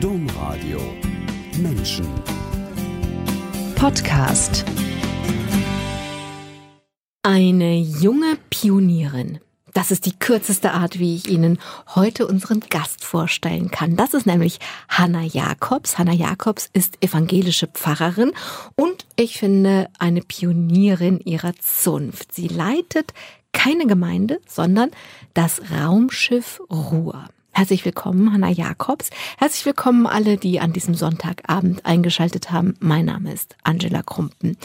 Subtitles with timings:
[0.00, 0.78] Domradio
[1.58, 2.06] Menschen
[3.76, 4.66] Podcast
[7.22, 9.40] Eine junge Pionierin.
[9.72, 11.58] Das ist die kürzeste Art, wie ich Ihnen
[11.94, 13.96] heute unseren Gast vorstellen kann.
[13.96, 14.58] Das ist nämlich
[14.90, 15.96] Hanna Jakobs.
[15.96, 18.32] Hanna Jakobs ist evangelische Pfarrerin
[18.74, 22.34] und ich finde eine Pionierin ihrer Zunft.
[22.34, 23.14] Sie leitet
[23.52, 24.90] keine Gemeinde, sondern
[25.32, 27.30] das Raumschiff Ruhr.
[27.56, 29.08] Herzlich willkommen, Hanna Jakobs.
[29.38, 32.74] Herzlich willkommen alle, die an diesem Sonntagabend eingeschaltet haben.
[32.80, 34.58] Mein Name ist Angela Krumpen.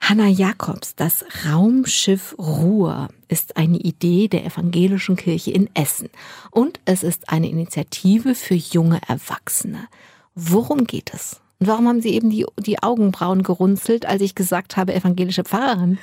[0.00, 6.08] Hanna Jakobs, das Raumschiff Ruhr ist eine Idee der evangelischen Kirche in Essen
[6.50, 9.88] und es ist eine Initiative für junge Erwachsene.
[10.34, 11.38] Worum geht es?
[11.58, 15.98] Und warum haben Sie eben die, die Augenbrauen gerunzelt, als ich gesagt habe, evangelische Pfarrerin?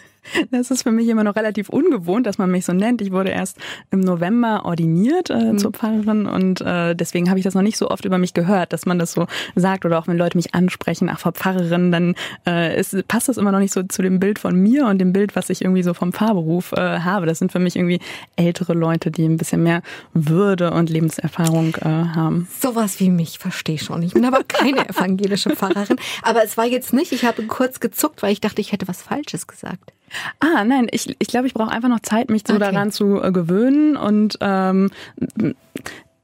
[0.52, 3.02] Das ist für mich immer noch relativ ungewohnt, dass man mich so nennt.
[3.02, 3.58] Ich wurde erst
[3.92, 5.58] im November ordiniert äh, mhm.
[5.58, 8.74] zur Pfarrerin und äh, deswegen habe ich das noch nicht so oft über mich gehört,
[8.74, 12.16] dass man das so sagt oder auch wenn Leute mich ansprechen, ach, Frau Pfarrerin, dann
[12.48, 15.14] äh, ist, passt das immer noch nicht so zu dem Bild von mir und dem
[15.14, 17.26] Bild, was ich irgendwie so vom Pfarrberuf äh, habe.
[17.26, 18.00] Das sind für mich irgendwie
[18.36, 19.82] ältere Leute, die ein bisschen mehr
[20.14, 22.48] Würde und Lebenserfahrung äh, haben.
[22.62, 24.04] Sowas wie mich, verstehe schon.
[24.04, 25.98] Ich bin aber keine evangelische Pfarrerin.
[26.22, 29.02] Aber es war jetzt nicht, ich habe kurz gezuckt, weil ich dachte, ich hätte was
[29.02, 29.94] Falsches gesagt.
[30.40, 32.64] Ah, nein, ich, ich glaube, ich brauche einfach noch Zeit, mich so okay.
[32.64, 34.90] daran zu äh, gewöhnen und ähm,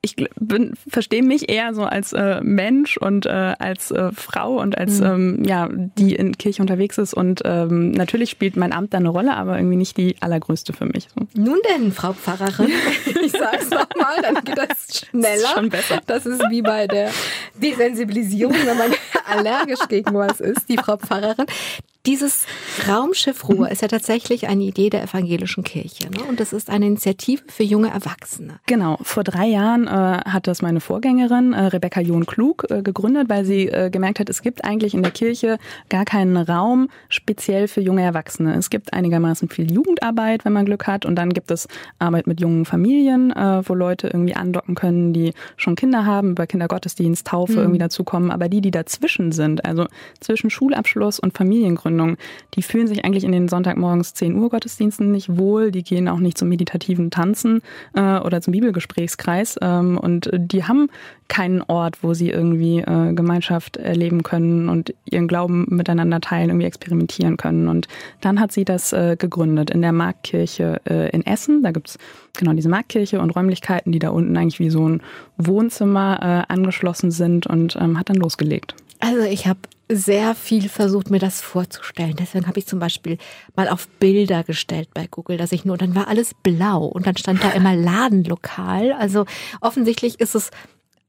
[0.05, 0.15] ich
[0.87, 5.05] verstehe mich eher so als äh, Mensch und äh, als äh, Frau und als mhm.
[5.05, 9.09] ähm, ja die in Kirche unterwegs ist und ähm, natürlich spielt mein Amt da eine
[9.09, 11.07] Rolle, aber irgendwie nicht die allergrößte für mich.
[11.15, 11.25] So.
[11.41, 12.69] Nun denn, Frau Pfarrerin,
[13.23, 15.25] ich sag's nochmal, dann geht das schneller.
[15.35, 16.01] Das ist schon besser.
[16.05, 17.09] Das ist wie bei der
[17.55, 18.91] Desensibilisierung, wenn man
[19.25, 21.45] allergisch gegen was ist, die Frau Pfarrerin.
[22.05, 22.45] Dieses
[22.87, 26.11] Raumschiff Ruhe ist ja tatsächlich eine Idee der evangelischen Kirche.
[26.11, 26.23] Ne?
[26.29, 28.59] Und das ist eine Initiative für junge Erwachsene.
[28.67, 28.99] Genau.
[29.01, 33.69] Vor drei Jahren äh, hat das meine Vorgängerin äh, Rebecca John-Klug äh, gegründet, weil sie
[33.69, 35.57] äh, gemerkt hat, es gibt eigentlich in der Kirche
[35.89, 38.55] gar keinen Raum speziell für junge Erwachsene.
[38.55, 41.07] Es gibt einigermaßen viel Jugendarbeit, wenn man Glück hat.
[41.07, 45.33] Und dann gibt es Arbeit mit jungen Familien, äh, wo Leute irgendwie andocken können, die
[45.57, 47.59] schon Kinder haben, über Kindergottesdienst, Taufe mhm.
[47.59, 48.29] irgendwie dazukommen.
[48.29, 49.87] Aber die, die dazwischen sind, also
[50.19, 52.17] zwischen Schulabschluss und Familiengründung, Gründung,
[52.53, 56.19] die fühlen sich eigentlich in den Sonntagmorgens 10 Uhr Gottesdiensten nicht wohl, die gehen auch
[56.19, 57.61] nicht zum meditativen Tanzen
[57.95, 60.89] äh, oder zum Bibelgesprächskreis ähm, und die haben
[61.27, 66.67] keinen Ort, wo sie irgendwie äh, Gemeinschaft erleben können und ihren Glauben miteinander teilen, irgendwie
[66.67, 67.67] experimentieren können.
[67.67, 67.87] Und
[68.21, 71.63] dann hat sie das äh, gegründet in der Marktkirche äh, in Essen.
[71.63, 71.97] Da gibt's
[72.37, 75.01] genau diese Marktkirche und Räumlichkeiten, die da unten eigentlich wie so ein
[75.37, 78.75] Wohnzimmer äh, angeschlossen sind und ähm, hat dann losgelegt.
[78.99, 79.59] Also ich habe
[79.89, 82.15] sehr viel versucht, mir das vorzustellen.
[82.17, 83.17] Deswegen habe ich zum Beispiel
[83.55, 87.17] mal auf Bilder gestellt bei Google, dass ich nur, dann war alles blau und dann
[87.17, 88.93] stand da immer Ladenlokal.
[88.93, 89.25] Also
[89.61, 90.51] offensichtlich ist es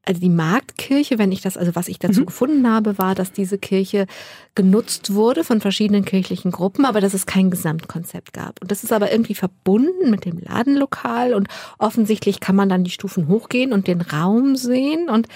[0.08, 2.26] also die Marktkirche, wenn ich das, also was ich dazu mhm.
[2.26, 4.06] gefunden habe, war, dass diese Kirche
[4.54, 8.62] genutzt wurde von verschiedenen kirchlichen Gruppen, aber dass es kein Gesamtkonzept gab.
[8.62, 11.48] Und das ist aber irgendwie verbunden mit dem Ladenlokal und
[11.78, 15.26] offensichtlich kann man dann die Stufen hochgehen und den Raum sehen und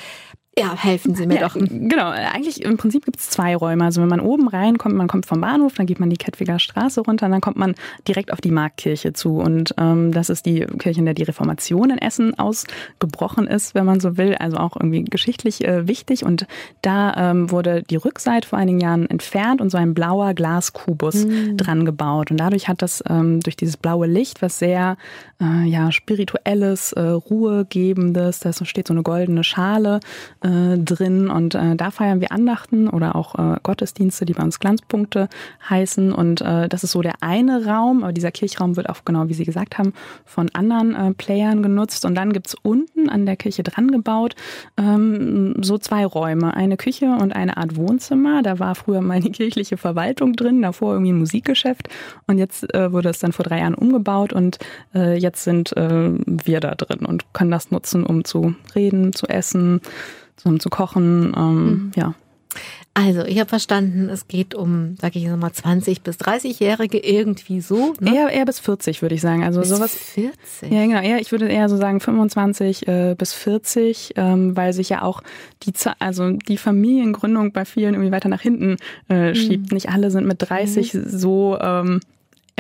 [0.59, 1.55] ja, helfen Sie mir ja, doch.
[1.55, 3.85] Genau, eigentlich im Prinzip gibt es zwei Räume.
[3.85, 7.01] Also wenn man oben reinkommt, man kommt vom Bahnhof, dann geht man die Kettwiger Straße
[7.01, 7.77] runter und dann kommt man
[8.09, 9.39] direkt auf die Marktkirche zu.
[9.39, 13.87] Und ähm, das ist die Kirche, in der die Reformation in Essen ausgebrochen ist, wenn
[13.87, 14.35] man so will.
[14.35, 16.25] Also auch irgendwie geschichtlich äh, wichtig.
[16.25, 16.47] Und
[16.83, 21.57] da ähm, wurde die Rückseite vor einigen Jahren entfernt und so ein blauer Glaskubus mhm.
[21.57, 22.33] dran gebaut.
[22.33, 24.97] Und dadurch hat das ähm, durch dieses blaue Licht, was sehr
[25.41, 30.01] äh, ja, spirituelles, äh, ruhegebendes, da steht so eine goldene Schale,
[30.43, 31.29] äh, drin.
[31.29, 35.29] Und äh, da feiern wir Andachten oder auch äh, Gottesdienste, die bei uns Glanzpunkte
[35.69, 36.13] heißen.
[36.13, 39.35] Und äh, das ist so der eine Raum, aber dieser Kirchraum wird auch genau, wie
[39.35, 39.93] Sie gesagt haben,
[40.25, 42.05] von anderen äh, Playern genutzt.
[42.05, 44.35] Und dann gibt's unten an der Kirche dran gebaut
[44.77, 49.77] ähm, so zwei Räume, eine Küche und eine Art Wohnzimmer, da war früher meine kirchliche
[49.77, 51.89] Verwaltung drin, davor irgendwie ein Musikgeschäft.
[52.27, 54.59] Und jetzt äh, wurde es dann vor drei Jahren umgebaut und
[54.93, 59.81] jetzt sind wir da drin und können das nutzen, um zu reden, zu essen,
[60.41, 61.35] zusammen zu kochen.
[61.37, 61.93] Ähm, mhm.
[61.97, 62.15] Ja.
[62.93, 67.95] Also, ich habe verstanden, es geht um, sag ich mal, 20 bis 30-Jährige irgendwie so.
[68.01, 68.17] Ne?
[68.17, 69.45] Eher, eher bis 40, würde ich sagen.
[69.45, 69.95] Also bis sowas.
[69.95, 70.73] 40?
[70.73, 71.01] Ja, genau.
[71.01, 75.23] Eher, ich würde eher so sagen 25 äh, bis 40, ähm, weil sich ja auch
[75.63, 78.77] die, also die Familiengründung bei vielen irgendwie weiter nach hinten
[79.09, 79.71] äh, schiebt.
[79.71, 79.75] Mhm.
[79.77, 81.05] Nicht alle sind mit 30 mhm.
[81.07, 82.01] so ähm,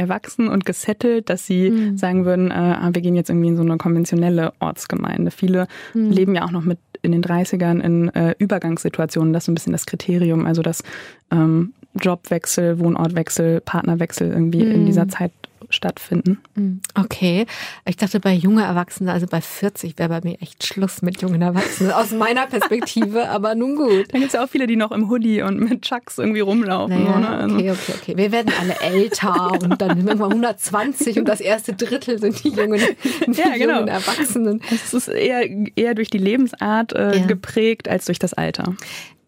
[0.00, 1.97] erwachsen und gesettelt, dass sie mhm.
[1.97, 5.31] sagen würden, äh, ah, wir gehen jetzt irgendwie in so eine konventionelle Ortsgemeinde.
[5.31, 6.11] Viele mhm.
[6.11, 9.32] leben ja auch noch mit in den 30ern in äh, Übergangssituationen.
[9.32, 10.82] Das ist so ein bisschen das Kriterium, also dass
[11.31, 14.73] ähm, Jobwechsel, Wohnortwechsel, Partnerwechsel irgendwie mhm.
[14.73, 15.32] in dieser Zeit
[15.70, 16.38] stattfinden.
[16.55, 17.46] Hm, okay.
[17.87, 21.40] Ich dachte, bei junger Erwachsenen, also bei 40 wäre bei mir echt Schluss mit jungen
[21.43, 24.06] Erwachsenen, aus meiner Perspektive, aber nun gut.
[24.12, 27.02] Da gibt es ja auch viele, die noch im Hoodie und mit Chucks irgendwie rumlaufen.
[27.05, 27.31] Naja, oder?
[27.31, 28.17] Also- okay, okay, okay.
[28.17, 32.81] Wir werden alle älter und dann irgendwann 120 und das erste Drittel sind die jungen,
[33.26, 33.76] die Ja, genau.
[33.76, 34.61] jungen Erwachsenen.
[34.70, 37.26] Es ist eher, eher durch die Lebensart äh, Ja.
[37.26, 38.75] geprägt als durch das Alter.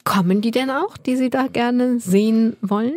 [0.05, 2.95] Kommen die denn auch, die Sie da gerne sehen wollen?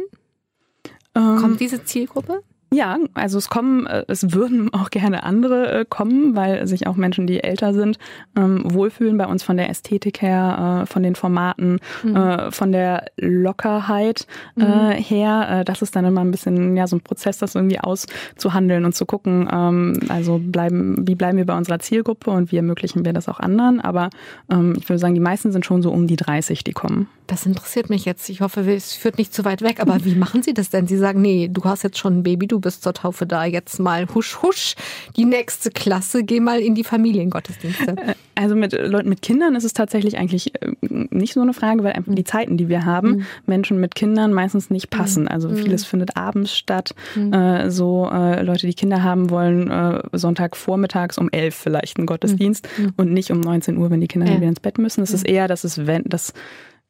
[1.15, 2.41] Ähm, Kommt diese Zielgruppe?
[2.73, 6.95] Ja, also es kommen, äh, es würden auch gerne andere äh, kommen, weil sich auch
[6.95, 7.97] Menschen, die älter sind,
[8.35, 13.05] ähm, wohlfühlen bei uns von der Ästhetik her, äh, von den Formaten, äh, von der
[13.17, 14.27] Lockerheit
[14.57, 15.63] äh, her.
[15.65, 19.05] Das ist dann immer ein bisschen ja so ein Prozess, das irgendwie auszuhandeln und zu
[19.05, 23.29] gucken, ähm, also bleiben, wie bleiben wir bei unserer Zielgruppe und wie ermöglichen wir das
[23.29, 23.79] auch anderen.
[23.79, 24.09] Aber
[24.51, 27.07] ähm, ich würde sagen, die meisten sind schon so um die 30, die kommen.
[27.27, 28.29] Das interessiert mich jetzt.
[28.29, 29.79] Ich hoffe, es führt nicht zu weit weg.
[29.79, 30.87] Aber wie machen Sie das denn?
[30.87, 33.45] Sie sagen, nee, du hast jetzt schon ein Baby, du bist zur Taufe da.
[33.45, 34.75] Jetzt mal husch, husch,
[35.15, 37.95] die nächste Klasse, geh mal in die Familiengottesdienste.
[38.37, 41.93] Also mit Leuten mit Kindern ist es tatsächlich eigentlich äh, nicht so eine Frage, weil
[41.93, 45.27] einfach die Zeiten, die wir haben, Menschen mit Kindern meistens nicht passen.
[45.29, 46.93] Also vieles findet abends statt.
[47.15, 52.07] Äh, so äh, Leute, die Kinder haben wollen, äh, Sonntag vormittags um elf vielleicht einen
[52.07, 52.67] Gottesdienst
[52.97, 54.35] und nicht um 19 Uhr, wenn die Kinder Ja.
[54.37, 55.01] wieder ins Bett müssen.
[55.01, 56.33] Es ist eher, dass es wenn das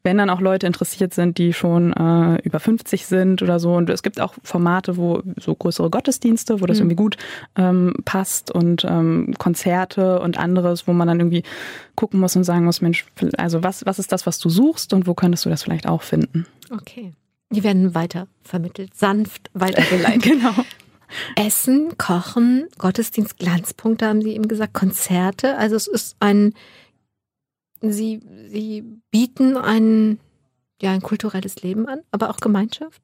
[0.05, 3.73] wenn dann auch Leute interessiert sind, die schon äh, über 50 sind oder so.
[3.73, 7.17] Und es gibt auch Formate, wo so größere Gottesdienste, wo das irgendwie gut
[7.57, 11.43] ähm, passt und ähm, Konzerte und anderes, wo man dann irgendwie
[11.95, 13.05] gucken muss und sagen muss, Mensch,
[13.37, 16.03] also was, was ist das, was du suchst und wo könntest du das vielleicht auch
[16.03, 16.45] finden?
[16.71, 17.11] Okay.
[17.49, 20.23] Die werden weiter vermittelt, sanft weitergeleitet.
[20.23, 20.53] Genau.
[21.35, 25.57] Essen, Kochen, Gottesdienst, Glanzpunkte haben Sie eben gesagt, Konzerte.
[25.57, 26.53] Also es ist ein,
[27.91, 30.19] Sie, Sie bieten ein,
[30.81, 33.01] ja, ein kulturelles Leben an, aber auch Gemeinschaft.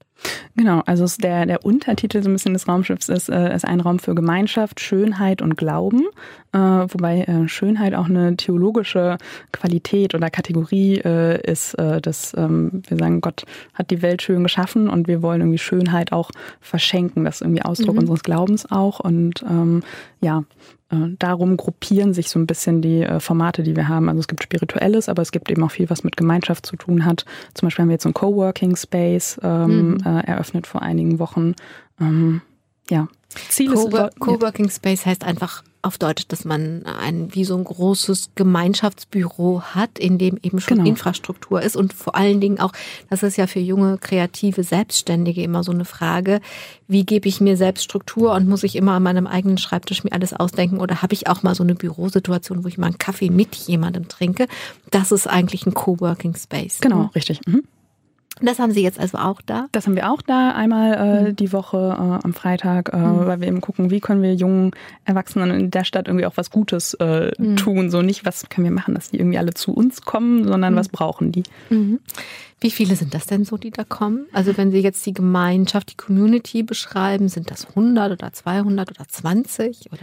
[0.55, 3.99] Genau, also der, der Untertitel so ein bisschen des Raumschiffs ist, äh, ist ein Raum
[3.99, 6.03] für Gemeinschaft, Schönheit und Glauben,
[6.51, 9.17] äh, wobei äh, Schönheit auch eine theologische
[9.51, 14.43] Qualität oder Kategorie äh, ist, äh, dass ähm, wir sagen, Gott hat die Welt schön
[14.43, 16.29] geschaffen und wir wollen irgendwie Schönheit auch
[16.59, 17.23] verschenken.
[17.23, 18.01] Das ist irgendwie Ausdruck Mhm.
[18.01, 19.81] unseres Glaubens auch und ähm,
[20.19, 20.43] ja,
[20.91, 24.09] äh, darum gruppieren sich so ein bisschen die Formate, die wir haben.
[24.09, 27.05] Also es gibt Spirituelles, aber es gibt eben auch viel, was mit Gemeinschaft zu tun
[27.05, 27.25] hat.
[27.53, 29.97] Zum Beispiel haben wir jetzt so einen Coworking Space ähm, Mhm.
[30.19, 31.55] Äh, eröffnet vor einigen Wochen.
[31.99, 32.41] Ähm,
[32.89, 33.07] ja,
[33.49, 34.19] Ziel ist Cowork- ja.
[34.19, 39.97] Coworking Space heißt einfach auf Deutsch, dass man ein wie so ein großes Gemeinschaftsbüro hat,
[39.97, 40.89] in dem eben schon Genau.
[40.89, 42.71] Infrastruktur ist und vor allen Dingen auch,
[43.09, 46.39] das ist ja für junge kreative Selbstständige immer so eine Frage,
[46.87, 50.11] wie gebe ich mir selbst Struktur und muss ich immer an meinem eigenen Schreibtisch mir
[50.11, 53.29] alles ausdenken oder habe ich auch mal so eine Bürosituation, wo ich mal einen Kaffee
[53.31, 54.47] mit jemandem trinke?
[54.91, 56.79] Das ist eigentlich ein Coworking Space.
[56.81, 57.39] Genau, richtig.
[57.47, 57.63] Mhm.
[58.39, 59.67] Das haben Sie jetzt also auch da.
[59.71, 61.35] Das haben wir auch da einmal äh, Mhm.
[61.35, 64.71] die Woche äh, am Freitag, äh, weil wir eben gucken, wie können wir jungen
[65.05, 67.57] Erwachsenen in der Stadt irgendwie auch was Gutes Mhm.
[67.57, 67.91] tun.
[67.91, 70.77] So nicht, was können wir machen, dass die irgendwie alle zu uns kommen, sondern Mhm.
[70.77, 71.43] was brauchen die.
[72.61, 74.25] Wie viele sind das denn so, die da kommen?
[74.33, 79.07] Also wenn Sie jetzt die Gemeinschaft, die Community beschreiben, sind das 100 oder 200 oder
[79.07, 79.89] 20?
[79.91, 80.01] Oder?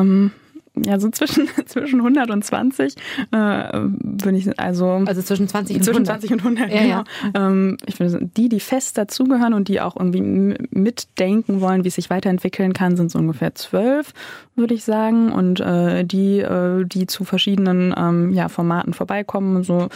[0.00, 0.30] Ähm,
[0.76, 2.94] ja, so zwischen, zwischen 100 und 20
[3.30, 6.20] äh, bin ich, also, Also zwischen 20 und zwischen 100.
[6.20, 7.04] 20 und 100, Ja, genau.
[7.34, 7.46] ja.
[7.48, 11.94] Ähm, ich sagen, die, die fest dazugehören und die auch irgendwie mitdenken wollen, wie es
[11.94, 14.12] sich weiterentwickeln kann, sind so ungefähr zwölf,
[14.56, 15.30] würde ich sagen.
[15.32, 19.88] Und äh, die, äh, die zu verschiedenen ähm, ja, Formaten vorbeikommen, so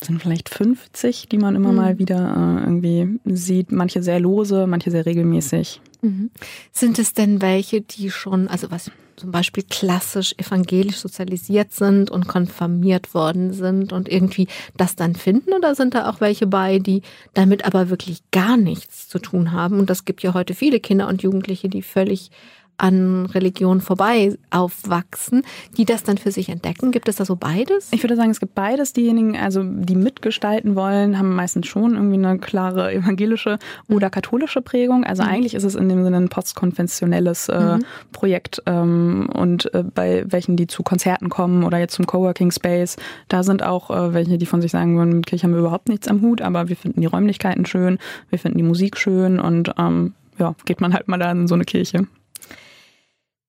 [0.00, 1.76] sind vielleicht 50, die man immer Mhm.
[1.76, 3.72] mal wieder äh, irgendwie sieht.
[3.72, 5.80] Manche sehr lose, manche sehr regelmäßig.
[6.00, 6.30] Mhm.
[6.72, 12.28] Sind es denn welche, die schon, also was zum Beispiel klassisch evangelisch sozialisiert sind und
[12.28, 15.52] konfirmiert worden sind und irgendwie das dann finden?
[15.52, 17.02] Oder sind da auch welche bei, die
[17.34, 19.78] damit aber wirklich gar nichts zu tun haben?
[19.78, 22.30] Und das gibt ja heute viele Kinder und Jugendliche, die völlig
[22.78, 25.42] an Religion vorbei aufwachsen,
[25.76, 26.92] die das dann für sich entdecken.
[26.92, 27.88] Gibt es da so beides?
[27.92, 28.92] Ich würde sagen, es gibt beides.
[28.92, 33.58] Diejenigen, also die mitgestalten wollen, haben meistens schon irgendwie eine klare evangelische
[33.88, 35.04] oder katholische Prägung.
[35.04, 37.78] Also eigentlich ist es in dem Sinne ein postkonfessionelles äh,
[38.12, 38.62] Projekt.
[38.66, 42.96] Ähm, und äh, bei welchen, die zu Konzerten kommen oder jetzt zum Coworking Space,
[43.28, 45.88] da sind auch äh, welche, die von sich sagen würden, mit Kirche haben wir überhaupt
[45.88, 47.98] nichts am Hut, aber wir finden die Räumlichkeiten schön,
[48.30, 51.54] wir finden die Musik schön und ähm, ja, geht man halt mal da in so
[51.54, 52.06] eine Kirche.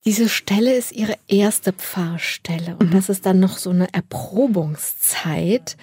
[0.06, 5.76] Diese Stelle ist ihre erste Pfarrstelle und das ist dann noch so eine Erprobungszeit.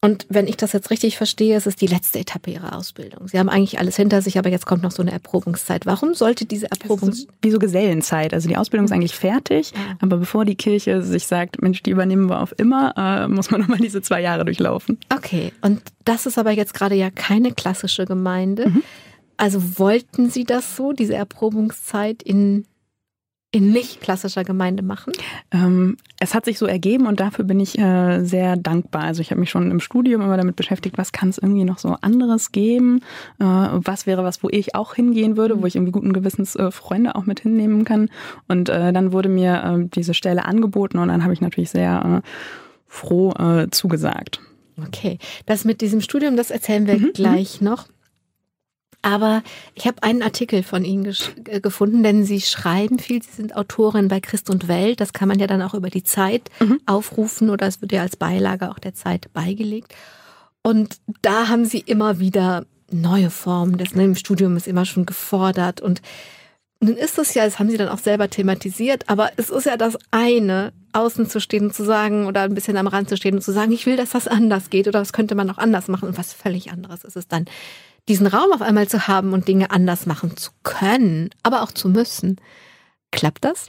[0.00, 3.26] Und wenn ich das jetzt richtig verstehe, ist es die letzte Etappe ihrer Ausbildung.
[3.26, 5.86] Sie haben eigentlich alles hinter sich, aber jetzt kommt noch so eine Erprobungszeit.
[5.86, 7.28] Warum sollte diese Erprobungszeit?
[7.40, 8.34] Wie so Gesellenzeit.
[8.34, 12.28] Also die Ausbildung ist eigentlich fertig, aber bevor die Kirche sich sagt, Mensch, die übernehmen
[12.28, 14.98] wir auf immer, äh, muss man nochmal diese zwei Jahre durchlaufen.
[15.08, 18.70] Okay, und das ist aber jetzt gerade ja keine klassische Gemeinde.
[19.38, 22.66] also wollten Sie das so, diese Erprobungszeit in
[23.54, 25.12] in nicht klassischer Gemeinde machen?
[25.52, 29.04] Ähm, es hat sich so ergeben und dafür bin ich äh, sehr dankbar.
[29.04, 31.78] Also ich habe mich schon im Studium immer damit beschäftigt, was kann es irgendwie noch
[31.78, 33.00] so anderes geben?
[33.38, 36.70] Äh, was wäre was, wo ich auch hingehen würde, wo ich irgendwie guten Gewissens äh,
[36.70, 38.10] Freunde auch mit hinnehmen kann?
[38.48, 42.22] Und äh, dann wurde mir äh, diese Stelle angeboten und dann habe ich natürlich sehr
[42.22, 42.28] äh,
[42.88, 43.34] froh
[43.72, 44.40] zugesagt.
[44.86, 47.12] Okay, das mit diesem Studium, das erzählen wir mhm.
[47.12, 47.88] gleich noch.
[49.04, 49.42] Aber
[49.74, 53.22] ich habe einen Artikel von Ihnen äh, gefunden, denn Sie schreiben viel.
[53.22, 54.98] Sie sind Autorin bei Christ und Welt.
[54.98, 56.80] Das kann man ja dann auch über die Zeit mhm.
[56.86, 59.94] aufrufen oder es wird ja als Beilage auch der Zeit beigelegt.
[60.62, 63.76] Und da haben Sie immer wieder neue Formen.
[63.76, 65.82] Das ne, im Studium ist immer schon gefordert.
[65.82, 66.00] Und
[66.80, 69.76] nun ist es ja, das haben Sie dann auch selber thematisiert, aber es ist ja
[69.76, 73.34] das eine, außen zu stehen und zu sagen oder ein bisschen am Rand zu stehen
[73.34, 75.88] und zu sagen, ich will, dass das anders geht oder das könnte man auch anders
[75.88, 77.44] machen und was völlig anderes ist es dann
[78.08, 81.88] diesen Raum auf einmal zu haben und Dinge anders machen zu können, aber auch zu
[81.88, 82.40] müssen.
[83.10, 83.68] Klappt das?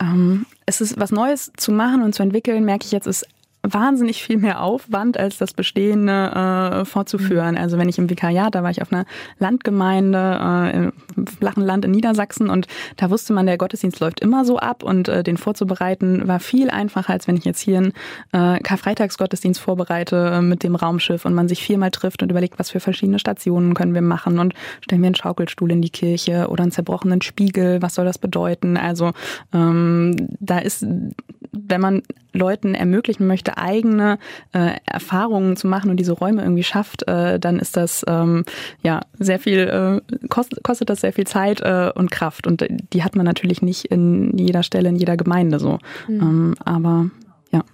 [0.00, 3.26] Ähm, es ist was Neues zu machen und zu entwickeln, merke ich jetzt, ist
[3.64, 7.52] wahnsinnig viel mehr Aufwand, als das Bestehende äh, fortzuführen.
[7.52, 7.60] Mhm.
[7.60, 9.06] Also wenn ich im Vikariat, da war ich auf einer
[9.38, 10.76] Landgemeinde äh,
[11.16, 12.66] im flachen Land in Niedersachsen und
[12.96, 16.70] da wusste man, der Gottesdienst läuft immer so ab und äh, den vorzubereiten war viel
[16.70, 17.92] einfacher, als wenn ich jetzt hier einen
[18.32, 22.70] äh, Karfreitagsgottesdienst vorbereite äh, mit dem Raumschiff und man sich viermal trifft und überlegt, was
[22.70, 26.62] für verschiedene Stationen können wir machen und stellen wir einen Schaukelstuhl in die Kirche oder
[26.62, 28.76] einen zerbrochenen Spiegel, was soll das bedeuten?
[28.76, 29.12] Also
[29.52, 30.86] ähm, da ist,
[31.56, 34.18] wenn man Leuten ermöglichen möchte, eigene
[34.52, 38.44] äh, Erfahrungen zu machen und diese Räume irgendwie schafft, äh, dann ist das ähm,
[38.82, 42.46] ja sehr viel, äh, kostet, kostet das sehr viel Zeit äh, und Kraft.
[42.46, 45.78] Und die hat man natürlich nicht in jeder Stelle, in jeder Gemeinde so.
[46.08, 46.20] Mhm.
[46.20, 47.10] Ähm, aber
[47.52, 47.64] ja.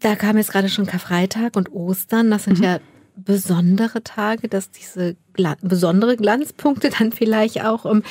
[0.00, 2.30] Da kam jetzt gerade schon Karfreitag und Ostern.
[2.30, 2.64] Das sind mhm.
[2.64, 2.78] ja
[3.16, 7.84] besondere Tage, dass diese Gla besondere Glanzpunkte dann vielleicht auch.
[7.84, 8.02] Um,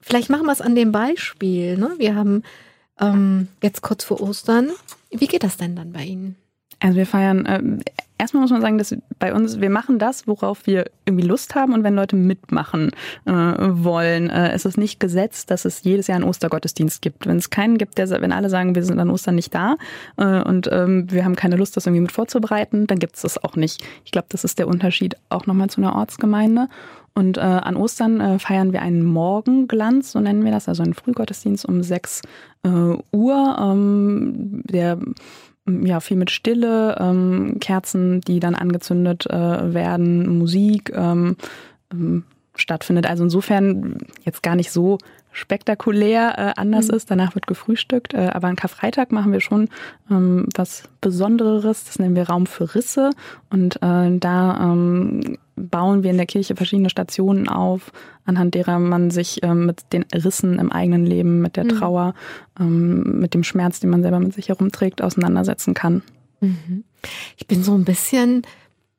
[0.00, 1.78] vielleicht machen wir es an dem Beispiel.
[1.78, 1.92] Ne?
[1.98, 2.42] Wir haben
[3.00, 4.70] ähm, jetzt kurz vor Ostern.
[5.10, 6.36] Wie geht das denn dann bei Ihnen?
[6.82, 7.62] Also wir feiern, äh,
[8.18, 11.74] erstmal muss man sagen, dass bei uns, wir machen das, worauf wir irgendwie Lust haben
[11.74, 12.90] und wenn Leute mitmachen
[13.24, 17.26] äh, wollen, äh, ist es nicht gesetzt, dass es jedes Jahr einen Ostergottesdienst gibt.
[17.26, 19.76] Wenn es keinen gibt, der, wenn alle sagen, wir sind an Ostern nicht da
[20.16, 23.42] äh, und ähm, wir haben keine Lust, das irgendwie mit vorzubereiten, dann gibt es das
[23.42, 23.84] auch nicht.
[24.04, 26.68] Ich glaube, das ist der Unterschied auch nochmal zu einer Ortsgemeinde.
[27.14, 30.94] Und äh, an Ostern äh, feiern wir einen Morgenglanz, so nennen wir das, also einen
[30.94, 32.22] Frühgottesdienst um 6
[32.62, 32.68] äh,
[33.12, 34.98] Uhr, ähm, der
[35.66, 41.36] ja viel mit Stille, ähm, Kerzen, die dann angezündet äh, werden, Musik ähm,
[41.92, 43.06] ähm, stattfindet.
[43.06, 44.98] Also insofern jetzt gar nicht so
[45.32, 46.94] spektakulär äh, anders mhm.
[46.94, 47.10] ist.
[47.10, 48.14] Danach wird gefrühstückt.
[48.14, 49.68] Äh, aber an Karfreitag machen wir schon
[50.10, 51.84] ähm, was Besonderes.
[51.84, 53.10] Das nennen wir Raum für Risse.
[53.50, 57.92] Und äh, da ähm, bauen wir in der Kirche verschiedene Stationen auf,
[58.24, 61.68] anhand derer man sich ähm, mit den Rissen im eigenen Leben, mit der mhm.
[61.70, 62.14] Trauer,
[62.60, 66.02] ähm, mit dem Schmerz, den man selber mit sich herumträgt, auseinandersetzen kann.
[66.40, 66.84] Mhm.
[67.36, 68.42] Ich bin so ein bisschen,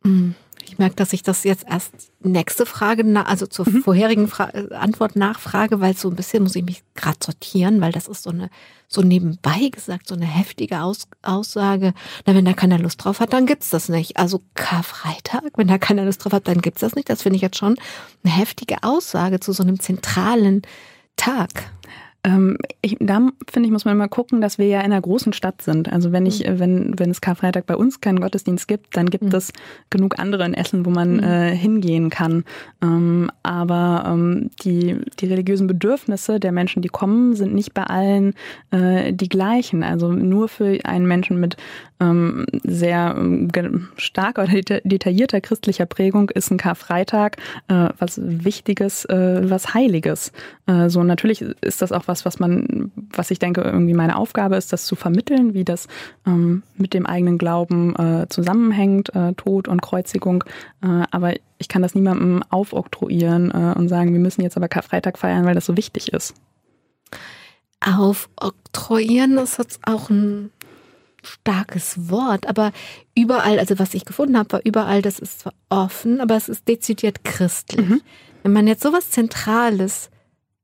[0.04, 3.84] hm, ich merke, dass ich das jetzt erst nächste Frage, also zur mhm.
[3.84, 8.08] vorherigen Fra Antwort nachfrage, weil so ein bisschen muss ich mich gerade sortieren, weil das
[8.08, 8.50] ist so eine,
[8.88, 11.94] so nebenbei gesagt, so eine heftige Aus Aussage.
[12.26, 14.18] Na, wenn da keiner Lust drauf hat, dann gibt's das nicht.
[14.18, 17.10] Also Karfreitag, wenn da keiner Lust drauf hat, dann gibt's das nicht.
[17.10, 17.76] Das finde ich jetzt schon
[18.24, 20.62] eine heftige Aussage zu so einem zentralen
[21.16, 21.72] Tag.
[22.26, 25.34] Ähm, ich, da finde ich, muss man immer gucken, dass wir ja in einer großen
[25.34, 25.92] Stadt sind.
[25.92, 26.60] Also wenn ich, mhm.
[26.60, 29.36] wenn, wenn es Karfreitag bei uns keinen Gottesdienst gibt, dann gibt mhm.
[29.36, 29.52] es
[29.90, 31.24] genug andere in Essen, wo man mhm.
[31.24, 32.46] äh, hingehen kann.
[32.82, 38.34] Ähm, aber ähm, die, die religiösen Bedürfnisse der Menschen, die kommen, sind nicht bei allen
[38.72, 39.84] äh, die gleichen.
[39.84, 41.58] Also nur für einen Menschen mit
[42.04, 43.50] ähm, sehr ähm,
[43.96, 50.32] starker oder detaillierter christlicher Prägung ist ein Karfreitag äh, was Wichtiges, äh, was Heiliges.
[50.66, 54.56] Äh, so natürlich ist das auch was, was man, was ich denke, irgendwie meine Aufgabe
[54.56, 55.88] ist, das zu vermitteln, wie das
[56.28, 60.44] ähm, mit dem eigenen Glauben äh, zusammenhängt, äh, Tod und Kreuzigung.
[60.84, 65.46] Äh, aber ich kann das niemandem aufoktroyieren und sagen, wir müssen jetzt aber Karfreitag feiern,
[65.46, 66.34] weil das so wichtig ist.
[67.80, 70.50] Aufoktroyieren ist jetzt auch ein
[71.26, 72.72] starkes Wort, aber
[73.16, 76.68] überall, also was ich gefunden habe, war überall, das ist zwar offen, aber es ist
[76.68, 77.88] dezidiert christlich.
[77.88, 78.02] Mhm.
[78.44, 80.10] Wenn man jetzt sowas Zentrales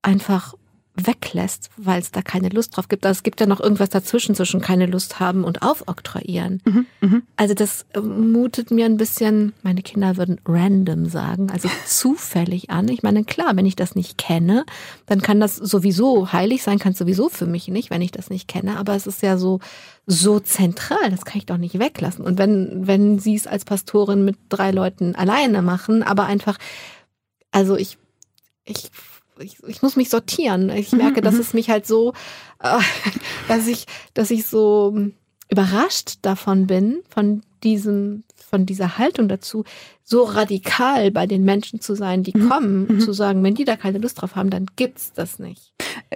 [0.01, 0.53] einfach
[0.95, 3.05] weglässt, weil es da keine Lust drauf gibt.
[3.05, 6.61] Also es gibt ja noch irgendwas dazwischen, zwischen keine Lust haben und aufoktroyieren.
[6.65, 7.21] Mhm, mh.
[7.37, 12.87] Also das äh, mutet mir ein bisschen, meine Kinder würden random sagen, also zufällig an.
[12.89, 14.65] Ich meine, klar, wenn ich das nicht kenne,
[15.05, 18.29] dann kann das sowieso heilig sein, kann es sowieso für mich nicht, wenn ich das
[18.29, 18.77] nicht kenne.
[18.77, 19.59] Aber es ist ja so,
[20.05, 22.25] so zentral, das kann ich doch nicht weglassen.
[22.25, 26.57] Und wenn, wenn sie es als Pastorin mit drei Leuten alleine machen, aber einfach,
[27.51, 27.97] also ich,
[28.65, 28.91] ich
[29.39, 30.69] ich, ich muss mich sortieren.
[30.69, 31.41] Ich merke, dass mhm.
[31.41, 32.13] es mich halt so,
[32.61, 32.79] äh,
[33.47, 34.97] dass ich, dass ich so
[35.49, 39.63] überrascht davon bin, von diesem, von dieser Haltung dazu,
[40.09, 42.49] so radikal bei den Menschen zu sein, die mhm.
[42.49, 42.99] kommen, mhm.
[42.99, 45.71] zu sagen, wenn die da keine Lust drauf haben, dann gibt's das nicht.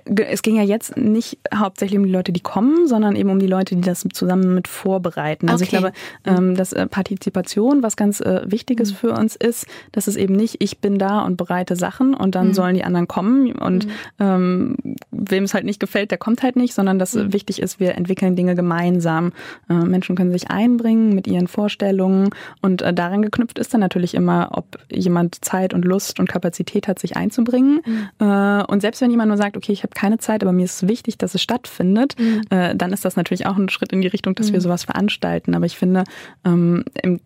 [0.05, 3.47] Es ging ja jetzt nicht hauptsächlich um die Leute, die kommen, sondern eben um die
[3.47, 5.47] Leute, die das zusammen mit vorbereiten.
[5.47, 5.63] Also okay.
[5.63, 5.93] ich glaube,
[6.25, 8.95] ähm, dass äh, Partizipation was ganz äh, Wichtiges mhm.
[8.95, 12.47] für uns ist, dass es eben nicht, ich bin da und bereite Sachen und dann
[12.47, 12.53] mhm.
[12.53, 13.91] sollen die anderen kommen und mhm.
[14.19, 14.75] ähm,
[15.11, 17.31] wem es halt nicht gefällt, der kommt halt nicht, sondern dass mhm.
[17.31, 19.33] wichtig ist, wir entwickeln Dinge gemeinsam.
[19.69, 22.29] Äh, Menschen können sich einbringen mit ihren Vorstellungen
[22.61, 26.87] und äh, daran geknüpft ist dann natürlich immer, ob jemand Zeit und Lust und Kapazität
[26.87, 27.81] hat, sich einzubringen.
[27.85, 28.09] Mhm.
[28.19, 30.87] Äh, und selbst wenn jemand nur sagt, okay, ich habe keine Zeit, aber mir ist
[30.87, 32.41] wichtig, dass es stattfindet, mhm.
[32.49, 34.63] Äh, dann ist das natürlich auch ein Schritt in die Richtung, dass wir mhm.
[34.63, 35.55] sowas veranstalten.
[35.55, 36.03] Aber ich finde,
[36.43, 37.19] ähm, im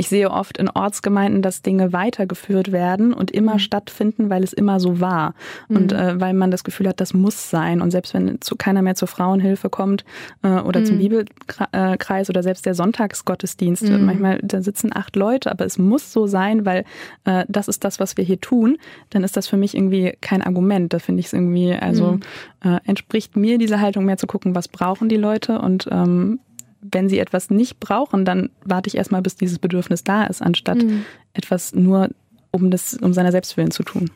[0.00, 3.58] ich sehe oft in Ortsgemeinden, dass Dinge weitergeführt werden und immer mhm.
[3.58, 5.34] stattfinden, weil es immer so war.
[5.68, 5.76] Mhm.
[5.76, 7.82] Und äh, weil man das Gefühl hat, das muss sein.
[7.82, 10.06] Und selbst wenn zu, keiner mehr zur Frauenhilfe kommt
[10.42, 10.84] äh, oder mhm.
[10.86, 14.06] zum Bibelkreis oder selbst der Sonntagsgottesdienst, mhm.
[14.06, 16.84] manchmal da sitzen acht Leute, aber es muss so sein, weil
[17.26, 18.78] äh, das ist das, was wir hier tun,
[19.10, 20.94] dann ist das für mich irgendwie kein Argument.
[20.94, 22.20] Da finde ich es irgendwie, also mhm.
[22.64, 26.40] äh, entspricht mir diese Haltung mehr zu gucken, was brauchen die Leute und ähm,
[26.80, 30.78] wenn sie etwas nicht brauchen, dann warte ich erstmal, bis dieses Bedürfnis da ist, anstatt
[30.78, 31.04] mhm.
[31.32, 32.10] etwas nur
[32.50, 34.10] um das, um seiner Selbstwillen zu tun.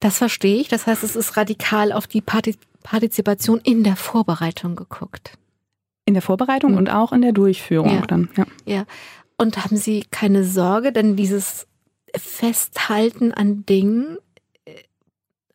[0.00, 0.68] Das verstehe ich.
[0.68, 5.38] Das heißt, es ist radikal auf die Partizipation in der Vorbereitung geguckt.
[6.06, 6.78] In der Vorbereitung mhm.
[6.78, 8.06] und auch in der Durchführung ja.
[8.06, 8.28] dann.
[8.36, 8.46] Ja.
[8.64, 8.84] ja.
[9.36, 11.66] Und haben Sie keine Sorge, denn dieses
[12.16, 14.16] Festhalten an Dingen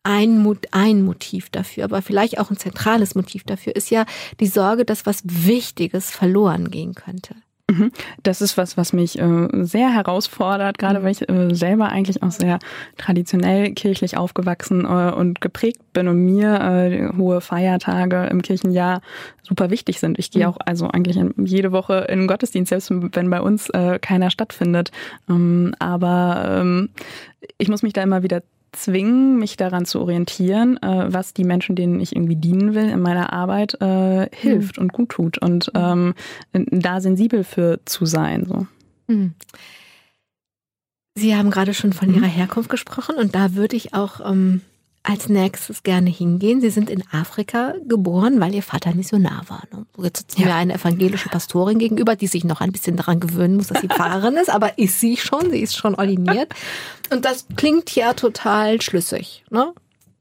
[0.06, 4.06] ein, ein Motiv dafür, aber vielleicht auch ein zentrales Motiv dafür ist ja
[4.40, 7.34] die Sorge, dass was Wichtiges verloren gehen könnte.
[7.68, 7.90] Mhm.
[8.22, 11.04] Das ist was, was mich äh, sehr herausfordert, gerade mhm.
[11.04, 12.60] weil ich äh, selber eigentlich auch sehr
[12.96, 19.00] traditionell kirchlich aufgewachsen äh, und geprägt bin und mir hohe Feiertage im Kirchenjahr
[19.42, 20.20] super wichtig sind.
[20.20, 20.52] Ich gehe mhm.
[20.52, 23.70] auch also eigentlich jede Woche in den Gottesdienst, selbst wenn bei uns
[24.00, 24.92] keiner stattfindet.
[25.28, 26.90] Ähm, aber ähm,
[27.58, 28.42] ich muss mich da immer wieder
[28.76, 33.00] zwingen, mich daran zu orientieren, äh, was die Menschen, denen ich irgendwie dienen will in
[33.00, 34.84] meiner Arbeit, äh, hilft mhm.
[34.84, 36.14] und gut tut und mhm.
[36.52, 38.44] ähm, da sensibel für zu sein.
[38.46, 38.66] So.
[39.06, 39.34] Mhm.
[41.14, 44.60] Sie haben gerade schon von Ihrer Herkunft gesprochen und da würde ich auch ähm,
[45.06, 46.60] als nächstes gerne hingehen.
[46.60, 49.62] Sie sind in Afrika geboren, weil Ihr Vater Missionar war.
[49.72, 49.86] Ne?
[49.98, 50.48] Jetzt sitzen ja.
[50.48, 53.88] wir eine evangelische Pastorin gegenüber, die sich noch ein bisschen daran gewöhnen muss, dass sie
[53.88, 56.52] Pfarrerin ist, aber ist sie schon, sie ist schon ordiniert.
[57.10, 59.44] Und das klingt ja total schlüssig.
[59.48, 59.72] Ne?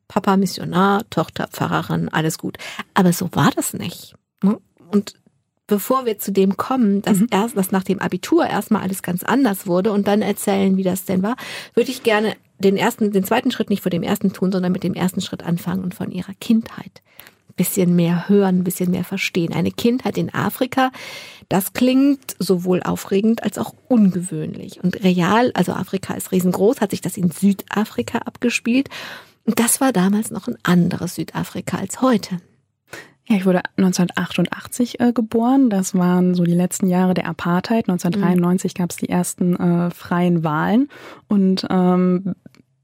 [0.08, 2.58] Papa Missionar, Tochter Pfarrerin, alles gut.
[2.94, 4.14] Aber so war das nicht.
[4.44, 4.60] Ne?
[4.92, 5.16] Und
[5.66, 7.28] bevor wir zu dem kommen, dass mhm.
[7.32, 11.06] erst, dass nach dem Abitur erstmal alles ganz anders wurde und dann erzählen, wie das
[11.06, 11.38] denn war,
[11.74, 14.84] würde ich gerne den ersten, den zweiten Schritt nicht vor dem ersten tun, sondern mit
[14.84, 17.02] dem ersten Schritt anfangen und von ihrer Kindheit
[17.56, 19.54] bisschen mehr hören, bisschen mehr verstehen.
[19.54, 20.92] Eine Kindheit in Afrika,
[21.50, 24.84] das klingt sowohl aufregend als auch ungewöhnlich.
[24.84, 28.90] Und real, also Afrika ist riesengroß, hat sich das in Südafrika abgespielt.
[29.46, 32.40] Und das war damals noch ein anderes Südafrika als heute.
[33.28, 35.70] Ja, ich wurde 1988 äh, geboren.
[35.72, 37.90] Das waren so die letzten Jahre der Apartheid.
[37.90, 38.78] 1993 mhm.
[38.78, 40.90] gab es die ersten äh, freien Wahlen.
[41.28, 42.36] Und ähm,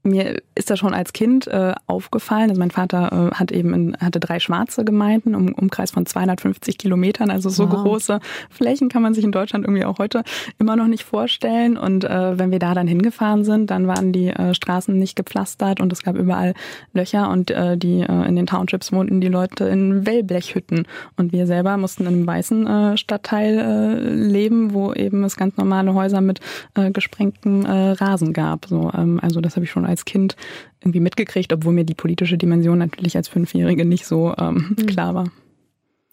[0.02, 2.50] mir ist das schon als Kind äh, aufgefallen.
[2.50, 6.78] Also mein Vater äh, hat eben in, hatte drei schwarze Gemeinden im Umkreis von 250
[6.78, 7.30] Kilometern.
[7.30, 7.82] Also so wow.
[7.82, 10.22] große Flächen kann man sich in Deutschland irgendwie auch heute
[10.58, 11.76] immer noch nicht vorstellen.
[11.76, 15.80] Und äh, wenn wir da dann hingefahren sind, dann waren die äh, Straßen nicht gepflastert
[15.80, 16.54] und es gab überall
[16.92, 20.86] Löcher und äh, die äh, in den Townships wohnten die Leute in Wellblechhütten.
[21.16, 25.56] Und wir selber mussten in einem weißen äh, Stadtteil äh, leben, wo eben es ganz
[25.56, 26.40] normale Häuser mit
[26.74, 28.66] äh, gesprengtem äh, Rasen gab.
[28.66, 30.34] So, ähm, also das habe ich schon als Kind
[30.80, 34.86] irgendwie mitgekriegt, obwohl mir die politische Dimension natürlich als Fünfjährige nicht so ähm, mhm.
[34.86, 35.30] klar war.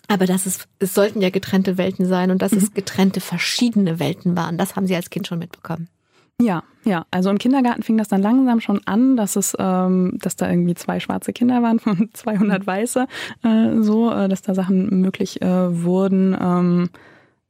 [0.08, 2.60] Aber dass es, es sollten ja getrennte Welten sein und dass mhm.
[2.60, 5.88] es getrennte verschiedene Welten waren, das haben Sie als Kind schon mitbekommen.
[6.42, 7.06] Ja, ja.
[7.12, 10.74] Also im Kindergarten fing das dann langsam schon an, dass es, ähm, dass da irgendwie
[10.74, 12.68] zwei schwarze Kinder waren von 200 mhm.
[12.68, 13.08] Weiße,
[13.44, 16.36] äh, so, äh, dass da Sachen möglich äh, wurden.
[16.40, 16.90] Ähm,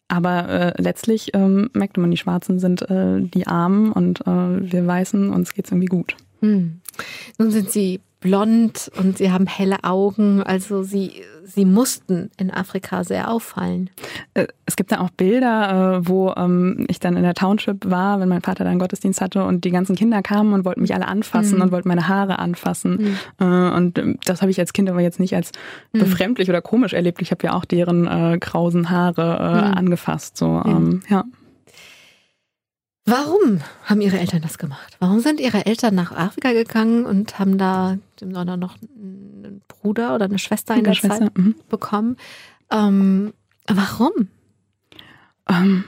[0.09, 4.85] aber äh, letztlich ähm, merkte man, die Schwarzen sind äh, die Armen und äh, wir
[4.85, 6.17] Weißen, uns geht's irgendwie gut.
[6.41, 6.81] Hm.
[7.37, 10.43] Nun sind Sie blond und sie haben helle Augen.
[10.43, 13.89] Also sie, sie mussten in Afrika sehr auffallen.
[14.33, 18.19] Äh, es gibt da auch Bilder, äh, wo ähm, ich dann in der Township war,
[18.19, 21.07] wenn mein Vater dann Gottesdienst hatte und die ganzen Kinder kamen und wollten mich alle
[21.07, 21.63] anfassen mhm.
[21.63, 23.17] und wollten meine Haare anfassen.
[23.39, 23.71] Mhm.
[23.71, 25.51] Und ähm, das habe ich als Kind aber jetzt nicht als
[25.93, 25.99] mhm.
[25.99, 27.21] befremdlich oder komisch erlebt.
[27.21, 29.77] Ich habe ja auch deren äh, grausen Haare äh, mhm.
[29.77, 30.37] angefasst.
[30.37, 31.23] So, ähm, ja.
[33.09, 34.95] Warum haben Ihre Eltern das gemacht?
[34.99, 40.25] Warum sind Ihre Eltern nach Afrika gegangen und haben da dem noch einen Bruder oder
[40.25, 41.55] eine Schwester in der Schwester, Zeit mhm.
[41.69, 42.17] bekommen?
[42.69, 43.33] Ähm,
[43.67, 44.27] warum?
[45.49, 45.85] Ähm,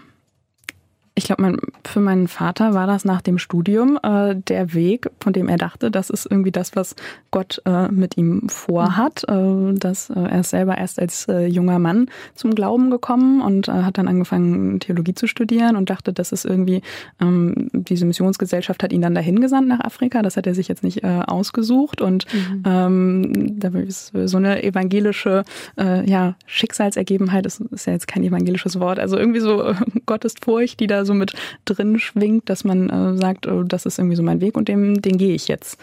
[1.14, 5.34] ich glaube, mein, für meinen Vater war das nach dem Studium äh, der Weg, von
[5.34, 6.96] dem er dachte, das ist irgendwie das, was
[7.32, 9.26] Gott äh, mit ihm vorhat.
[9.28, 13.68] Äh, dass, äh, er ist selber erst als äh, junger Mann zum Glauben gekommen und
[13.68, 16.82] äh, hat dann angefangen, Theologie zu studieren und dachte, das ist irgendwie,
[17.20, 20.22] ähm, diese Missionsgesellschaft hat ihn dann dahin gesandt nach Afrika.
[20.22, 22.02] Das hat er sich jetzt nicht ausgesucht.
[22.02, 22.64] Und mhm.
[22.66, 25.44] ähm, da ist so eine evangelische
[25.78, 29.74] ja, Schicksalsergebenheit, ist, ist ja jetzt kein evangelisches Wort, also irgendwie so
[30.06, 31.34] Gottesfurcht, die da so mit
[31.66, 35.02] drin schwingt, dass man äh, sagt, oh, das ist irgendwie so mein Weg und dem,
[35.02, 35.78] den gehe ich jetzt.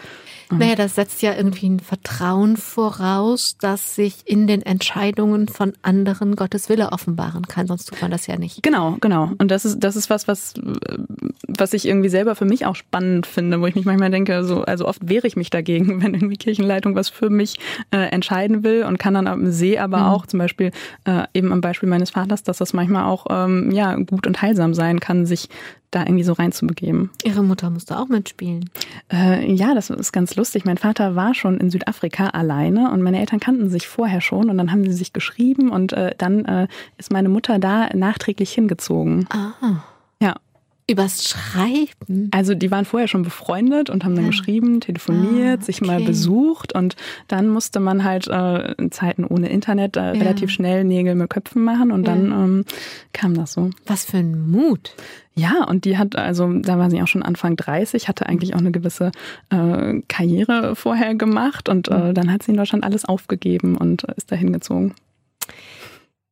[0.51, 6.35] Naja, das setzt ja irgendwie ein Vertrauen voraus, dass sich in den Entscheidungen von anderen
[6.35, 8.63] Gottes Wille offenbaren kann, sonst tut man das ja nicht.
[8.63, 9.31] Genau, genau.
[9.37, 10.55] Und das ist, das ist was, was,
[11.47, 14.63] was ich irgendwie selber für mich auch spannend finde, wo ich mich manchmal denke, so,
[14.63, 17.59] also oft wehre ich mich dagegen, wenn irgendwie Kirchenleitung was für mich
[17.91, 20.05] äh, entscheiden will und kann dann sehe aber mhm.
[20.05, 20.71] auch zum Beispiel
[21.05, 24.73] äh, eben am Beispiel meines Vaters, dass das manchmal auch ähm, ja gut und heilsam
[24.73, 25.49] sein kann, sich
[25.91, 27.09] da irgendwie so reinzubegeben.
[27.23, 28.69] Ihre Mutter musste auch mitspielen.
[29.11, 30.65] Äh, ja, das ist ganz lustig.
[30.65, 34.57] Mein Vater war schon in Südafrika alleine und meine Eltern kannten sich vorher schon und
[34.57, 39.27] dann haben sie sich geschrieben und äh, dann äh, ist meine Mutter da nachträglich hingezogen.
[39.29, 39.83] Ah.
[40.21, 40.35] Ja.
[40.89, 42.29] Übers Schreiben?
[42.31, 44.31] Also die waren vorher schon befreundet und haben dann ja.
[44.31, 45.63] geschrieben, telefoniert, ah, okay.
[45.63, 46.95] sich mal besucht und
[47.27, 50.11] dann musste man halt äh, in Zeiten ohne Internet äh, ja.
[50.11, 52.15] relativ schnell Nägel mit Köpfen machen und ja.
[52.15, 52.65] dann ähm,
[53.13, 53.69] kam das so.
[53.85, 54.95] Was für ein Mut.
[55.35, 58.59] Ja, und die hat, also da war sie auch schon Anfang 30, hatte eigentlich auch
[58.59, 59.11] eine gewisse
[59.49, 62.13] äh, Karriere vorher gemacht und äh, mhm.
[62.13, 64.95] dann hat sie in Deutschland alles aufgegeben und ist dahin gezogen.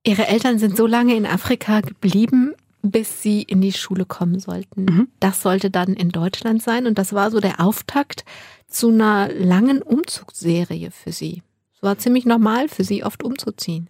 [0.04, 2.54] Ihre Eltern sind so lange in Afrika geblieben,
[2.92, 4.86] bis sie in die Schule kommen sollten.
[4.86, 5.08] Mhm.
[5.20, 8.26] Das sollte dann in Deutschland sein und das war so der Auftakt
[8.68, 11.44] zu einer langen Umzugsserie für sie.
[11.76, 13.90] Es war ziemlich normal für sie, oft umzuziehen.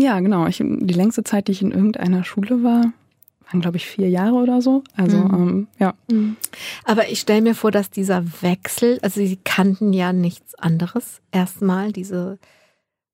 [0.00, 0.46] Ja, genau.
[0.46, 2.92] Ich, die längste Zeit, die ich in irgendeiner Schule war,
[3.46, 4.84] waren, glaube ich, vier Jahre oder so.
[4.96, 5.34] Also, mhm.
[5.34, 5.94] ähm, ja.
[6.10, 6.36] Mhm.
[6.84, 11.92] Aber ich stelle mir vor, dass dieser Wechsel, also sie kannten ja nichts anderes erstmal,
[11.92, 12.38] diese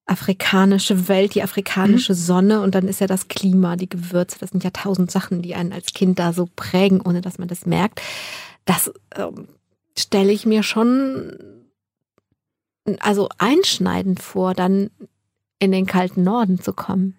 [0.06, 2.18] afrikanische Welt, die afrikanische mhm.
[2.18, 5.54] Sonne und dann ist ja das Klima, die Gewürze, das sind ja tausend Sachen, die
[5.54, 8.02] einen als Kind da so prägen, ohne dass man das merkt.
[8.66, 9.48] Das ähm,
[9.96, 11.38] stelle ich mir schon
[13.00, 14.90] also einschneidend vor, dann
[15.58, 17.16] in den kalten Norden zu kommen.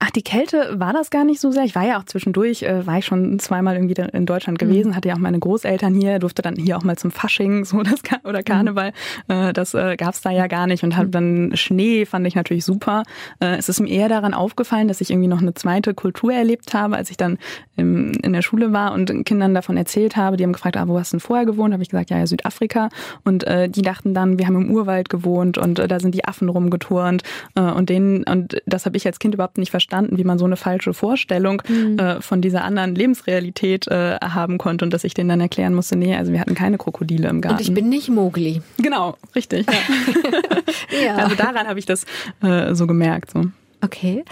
[0.00, 1.64] Ach, die Kälte war das gar nicht so sehr.
[1.64, 4.96] Ich war ja auch zwischendurch, äh, war ich schon zweimal irgendwie in Deutschland gewesen, mhm.
[4.96, 8.00] hatte ja auch meine Großeltern hier, durfte dann hier auch mal zum Fasching so das
[8.24, 8.44] oder mhm.
[8.44, 8.92] Karneval.
[9.28, 9.52] Mhm.
[9.54, 11.10] das äh, gab es da ja gar nicht und hab mhm.
[11.12, 13.04] dann Schnee fand ich natürlich super.
[13.40, 16.74] Äh, es ist mir eher daran aufgefallen, dass ich irgendwie noch eine zweite Kultur erlebt
[16.74, 17.38] habe, als ich dann
[17.76, 20.36] im, in der Schule war und Kindern davon erzählt habe.
[20.36, 21.72] Die haben gefragt, ah, wo hast du denn vorher gewohnt?
[21.72, 22.90] Habe ich gesagt, ja, ja, Südafrika.
[23.24, 26.26] Und äh, die dachten dann, wir haben im Urwald gewohnt und äh, da sind die
[26.26, 27.22] Affen rumgeturnt
[27.54, 30.38] äh, und denen und das habe ich als Kind überhaupt nicht verstanden verstanden, wie man
[30.38, 31.98] so eine falsche Vorstellung mhm.
[31.98, 35.96] äh, von dieser anderen Lebensrealität äh, haben konnte und dass ich denen dann erklären musste,
[35.96, 37.58] nee, also wir hatten keine Krokodile im Garten.
[37.58, 38.62] Und ich bin nicht Mogli.
[38.78, 39.66] Genau, richtig.
[39.66, 41.04] Ja.
[41.04, 41.16] ja.
[41.16, 42.06] Also daran habe ich das
[42.42, 43.30] äh, so gemerkt.
[43.30, 43.44] So.
[43.82, 44.24] Okay.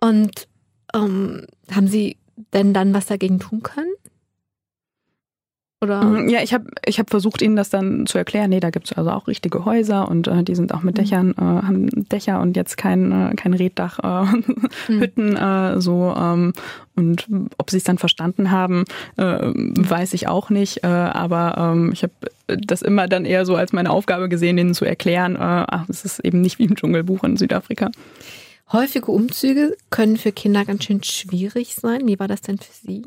[0.00, 0.48] Und
[0.94, 2.16] ähm, haben Sie
[2.54, 3.92] denn dann was dagegen tun können?
[5.82, 6.02] Oder?
[6.02, 8.48] Mhm, ja, ich habe ich hab versucht, ihnen das dann zu erklären.
[8.48, 11.02] Nee, da gibt es also auch richtige Häuser und äh, die sind auch mit mhm.
[11.02, 14.36] Dächern, äh, haben Dächer und jetzt kein, äh, kein Reddach, äh,
[14.88, 15.00] mhm.
[15.00, 16.14] Hütten äh, so.
[16.16, 16.54] Ähm,
[16.94, 17.26] und
[17.58, 18.84] ob sie es dann verstanden haben,
[19.18, 20.82] äh, weiß ich auch nicht.
[20.82, 22.14] Aber ähm, ich habe
[22.46, 26.20] das immer dann eher so als meine Aufgabe gesehen, ihnen zu erklären, ach, es ist
[26.20, 27.90] eben nicht wie im Dschungelbuch in Südafrika.
[28.72, 32.06] Häufige Umzüge können für Kinder ganz schön schwierig sein.
[32.06, 33.02] Wie war das denn für Sie?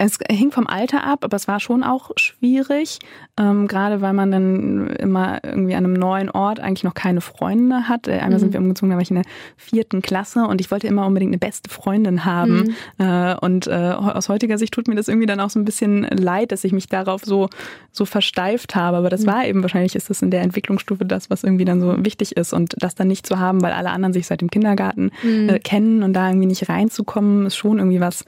[0.00, 3.00] Es hing vom Alter ab, aber es war schon auch schwierig,
[3.36, 7.88] ähm, gerade weil man dann immer irgendwie an einem neuen Ort eigentlich noch keine Freunde
[7.88, 8.06] hat.
[8.06, 8.38] Äh, einmal mhm.
[8.38, 9.24] sind wir umgezogen, da war ich in der
[9.56, 12.74] vierten Klasse und ich wollte immer unbedingt eine beste Freundin haben.
[12.98, 13.04] Mhm.
[13.04, 16.04] Äh, und äh, aus heutiger Sicht tut mir das irgendwie dann auch so ein bisschen
[16.04, 17.48] leid, dass ich mich darauf so,
[17.90, 18.98] so versteift habe.
[18.98, 19.26] Aber das mhm.
[19.26, 22.52] war eben wahrscheinlich, ist das in der Entwicklungsstufe das, was irgendwie dann so wichtig ist.
[22.52, 25.48] Und das dann nicht zu haben, weil alle anderen sich seit dem Kindergarten mhm.
[25.48, 28.24] äh, kennen und da irgendwie nicht reinzukommen, ist schon irgendwie was,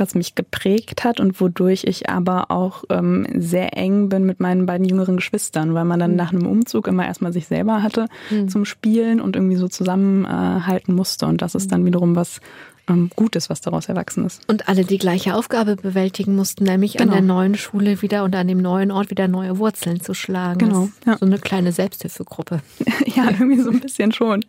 [0.00, 4.66] was mich geprägt hat und wodurch ich aber auch ähm, sehr eng bin mit meinen
[4.66, 6.16] beiden jüngeren Geschwistern, weil man dann mhm.
[6.16, 8.48] nach einem Umzug immer erstmal sich selber hatte mhm.
[8.48, 11.26] zum Spielen und irgendwie so zusammenhalten äh, musste.
[11.26, 11.70] Und das ist mhm.
[11.70, 12.40] dann wiederum was
[12.88, 14.42] ähm, Gutes, was daraus erwachsen ist.
[14.48, 17.04] Und alle die gleiche Aufgabe bewältigen mussten, nämlich genau.
[17.04, 20.58] an der neuen Schule wieder und an dem neuen Ort wieder neue Wurzeln zu schlagen.
[20.58, 20.88] Genau.
[21.06, 21.16] Ja.
[21.18, 22.60] So eine kleine Selbsthilfegruppe.
[23.06, 24.44] ja, irgendwie so ein bisschen schon.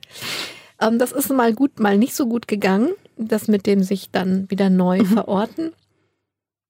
[0.82, 4.50] Ähm, das ist mal gut, mal nicht so gut gegangen, das mit dem sich dann
[4.50, 5.06] wieder neu mhm.
[5.06, 5.72] verorten.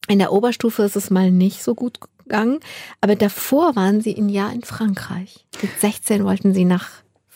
[0.08, 2.60] In der Oberstufe ist es mal nicht so gut gegangen,
[3.00, 5.46] aber davor waren sie ein Jahr in Frankreich.
[5.62, 6.90] Mit 16 wollten sie nach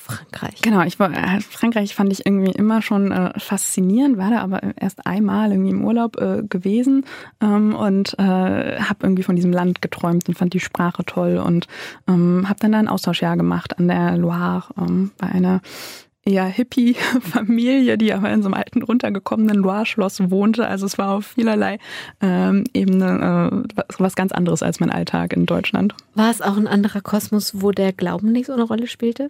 [0.05, 0.61] Frankreich.
[0.61, 4.61] Genau, ich war äh, Frankreich fand ich irgendwie immer schon äh, faszinierend, war da aber
[4.79, 7.05] erst einmal irgendwie im Urlaub äh, gewesen
[7.41, 11.67] ähm, und äh, habe irgendwie von diesem Land geträumt und fand die Sprache toll und
[12.07, 15.61] ähm, habe dann da ein Austauschjahr gemacht an der Loire ähm, bei einer
[16.25, 20.67] eher Hippie-Familie, die aber in so einem alten runtergekommenen Loire-Schloss wohnte.
[20.67, 21.77] Also es war auf vielerlei
[22.21, 25.95] ähm, Ebene äh, was ganz anderes als mein Alltag in Deutschland.
[26.15, 29.29] War es auch ein anderer Kosmos, wo der Glauben nicht so eine Rolle spielte?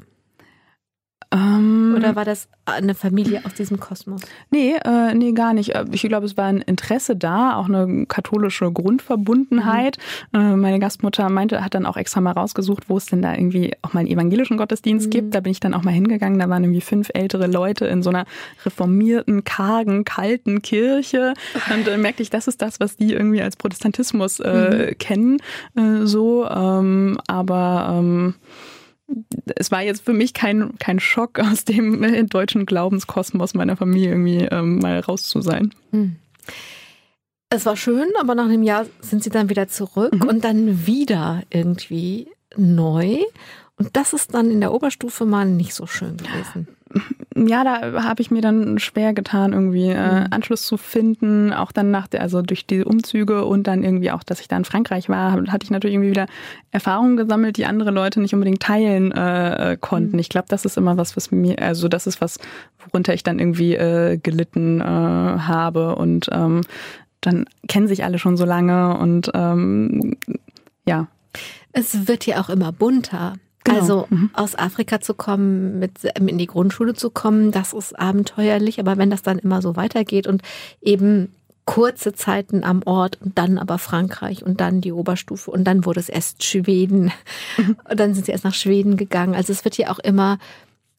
[1.35, 4.21] Ähm, Oder war das eine Familie aus diesem Kosmos?
[4.51, 5.75] Nee, äh, nee, gar nicht.
[5.75, 9.97] Äh, ich glaube, es war ein Interesse da, auch eine katholische Grundverbundenheit.
[10.31, 10.39] Mhm.
[10.39, 13.73] Äh, meine Gastmutter meinte, hat dann auch extra mal rausgesucht, wo es denn da irgendwie
[13.81, 15.11] auch mal einen evangelischen Gottesdienst mhm.
[15.11, 15.35] gibt.
[15.35, 16.39] Da bin ich dann auch mal hingegangen.
[16.39, 18.25] Da waren irgendwie fünf ältere Leute in so einer
[18.63, 21.33] reformierten, kargen, kalten Kirche.
[21.73, 24.97] Und dann merkte ich, das ist das, was die irgendwie als Protestantismus äh, mhm.
[24.97, 25.37] kennen.
[25.75, 28.35] Äh, so, ähm, aber ähm,
[29.55, 34.09] es war jetzt für mich kein, kein Schock, aus dem äh, deutschen Glaubenskosmos meiner Familie
[34.09, 35.73] irgendwie ähm, mal raus zu sein.
[35.91, 36.15] Hm.
[37.49, 40.27] Es war schön, aber nach einem Jahr sind sie dann wieder zurück mhm.
[40.27, 43.19] und dann wieder irgendwie neu.
[43.77, 46.67] Und das ist dann in der Oberstufe mal nicht so schön gewesen
[47.36, 50.27] ja, da habe ich mir dann schwer getan, irgendwie äh, mhm.
[50.31, 51.51] Anschluss zu finden.
[51.51, 54.58] Auch dann nach der, also durch die Umzüge und dann irgendwie auch, dass ich da
[54.58, 56.27] in Frankreich war, hatte ich natürlich irgendwie wieder
[56.71, 60.13] Erfahrungen gesammelt, die andere Leute nicht unbedingt teilen äh, konnten.
[60.13, 60.19] Mhm.
[60.19, 62.39] Ich glaube, das ist immer was, was mir, also das ist was,
[62.86, 65.95] worunter ich dann irgendwie äh, gelitten äh, habe.
[65.95, 66.62] Und ähm,
[67.21, 70.15] dann kennen sich alle schon so lange und ähm,
[70.86, 71.08] ja.
[71.73, 73.36] Es wird ja auch immer bunter.
[73.65, 73.80] Genau.
[73.80, 74.30] Also mhm.
[74.34, 78.80] aus Afrika zu kommen, mit in die Grundschule zu kommen, das ist abenteuerlich.
[78.80, 80.41] Aber wenn das dann immer so weitergeht und
[80.82, 81.34] eben
[81.65, 85.99] kurze Zeiten am Ort und dann aber Frankreich und dann die Oberstufe und dann wurde
[85.99, 87.12] es erst Schweden
[87.58, 87.75] mhm.
[87.89, 89.34] und dann sind sie erst nach Schweden gegangen.
[89.34, 90.38] Also es wird ja auch immer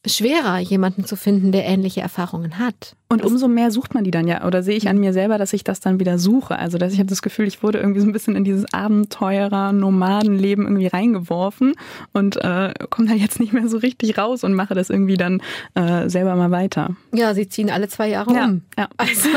[0.07, 2.97] schwerer, jemanden zu finden, der ähnliche Erfahrungen hat.
[3.09, 5.53] Und umso mehr sucht man die dann ja, oder sehe ich an mir selber, dass
[5.53, 6.59] ich das dann wieder suche.
[6.59, 9.73] Also, dass ich habe das Gefühl, ich wurde irgendwie so ein bisschen in dieses Abenteurer,
[9.73, 11.75] Nomadenleben irgendwie reingeworfen
[12.12, 15.40] und äh, komme da jetzt nicht mehr so richtig raus und mache das irgendwie dann
[15.75, 16.97] äh, selber mal weiter.
[17.12, 18.62] Ja, sie ziehen alle zwei Jahre ja, um.
[18.77, 18.88] Ja.
[18.97, 19.29] Also,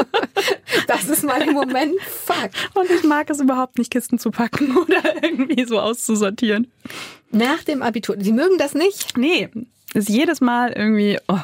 [0.88, 2.56] das ist mal im Moment Fakt.
[2.74, 6.66] Und ich mag es überhaupt nicht, Kisten zu packen oder irgendwie so auszusortieren.
[7.30, 8.16] Nach dem Abitur.
[8.18, 9.16] Sie mögen das nicht?
[9.16, 9.50] Nee,
[9.94, 11.38] ist jedes Mal irgendwie oh,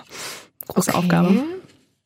[0.68, 0.98] große okay.
[0.98, 1.44] Aufgabe.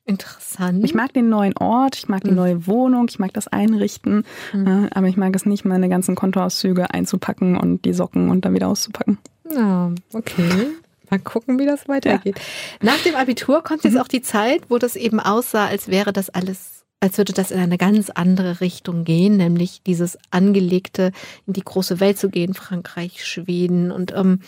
[0.09, 0.83] Interessant.
[0.85, 2.37] Ich mag den neuen Ort, ich mag die mhm.
[2.37, 4.25] neue Wohnung, ich mag das Einrichten,
[4.55, 4.89] mhm.
[4.95, 8.69] aber ich mag es nicht, meine ganzen Kontoauszüge einzupacken und die Socken und dann wieder
[8.69, 9.19] auszupacken.
[9.55, 10.69] Ja, okay.
[11.11, 12.39] Mal gucken, wie das weitergeht.
[12.39, 12.93] Ja.
[12.93, 14.01] Nach dem Abitur kommt jetzt mhm.
[14.01, 17.61] auch die Zeit, wo das eben aussah, als wäre das alles, als würde das in
[17.61, 21.13] eine ganz andere Richtung gehen, nämlich dieses angelegte,
[21.47, 24.41] in die große Welt zu gehen, Frankreich, Schweden und ähm,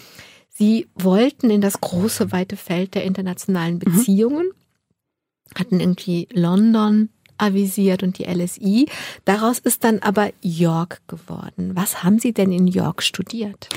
[0.50, 3.78] Sie wollten in das große, weite Feld der internationalen mhm.
[3.78, 5.58] Beziehungen, mhm.
[5.58, 7.08] hatten irgendwie London
[7.38, 8.86] avisiert und die LSI.
[9.24, 11.72] Daraus ist dann aber York geworden.
[11.74, 13.68] Was haben Sie denn in York studiert?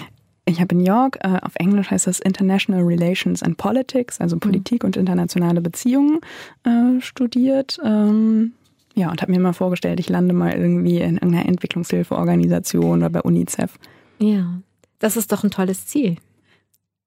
[0.46, 4.42] Ich habe in York, äh, auf Englisch heißt das International Relations and Politics, also mhm.
[4.42, 4.88] Politik mhm.
[4.88, 6.20] und internationale Beziehungen
[6.64, 7.80] äh, studiert.
[7.84, 8.54] Ähm,
[8.96, 13.22] ja, und habe mir mal vorgestellt, ich lande mal irgendwie in irgendeiner Entwicklungshilfeorganisation oder bei
[13.22, 13.80] UNICEF.
[14.20, 14.60] Ja,
[15.00, 16.18] das ist doch ein tolles Ziel.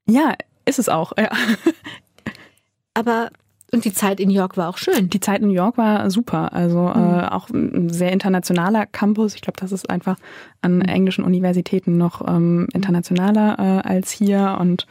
[0.09, 1.31] Ja, ist es auch, ja.
[2.95, 3.31] Aber
[3.73, 5.11] und die Zeit in New York war auch schön.
[5.11, 6.53] Die Zeit in New York war super.
[6.53, 7.19] Also äh, mhm.
[7.19, 9.35] äh, auch ein sehr internationaler Campus.
[9.35, 10.17] Ich glaube, das ist einfach
[10.63, 10.83] an mhm.
[10.83, 14.57] englischen Universitäten noch ähm, internationaler äh, als hier.
[14.61, 14.87] Und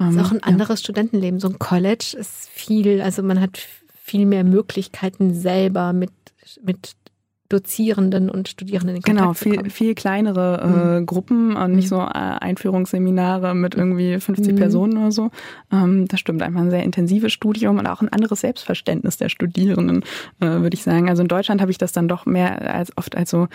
[0.00, 0.84] ähm, ist auch ein anderes ja.
[0.84, 1.40] Studentenleben.
[1.40, 3.58] So ein College ist viel, also man hat
[4.02, 6.12] viel mehr Möglichkeiten selber mit,
[6.62, 6.92] mit
[7.52, 11.06] Dozierenden und Studierenden in Kontakt Genau, viel, viel kleinere äh, mhm.
[11.06, 11.96] Gruppen und nicht mhm.
[11.96, 14.56] so äh, Einführungsseminare mit irgendwie 50 mhm.
[14.56, 15.30] Personen oder so.
[15.70, 20.02] Ähm, das stimmt, einfach ein sehr intensives Studium und auch ein anderes Selbstverständnis der Studierenden,
[20.40, 21.08] äh, würde ich sagen.
[21.08, 23.48] Also in Deutschland habe ich das dann doch mehr als oft als so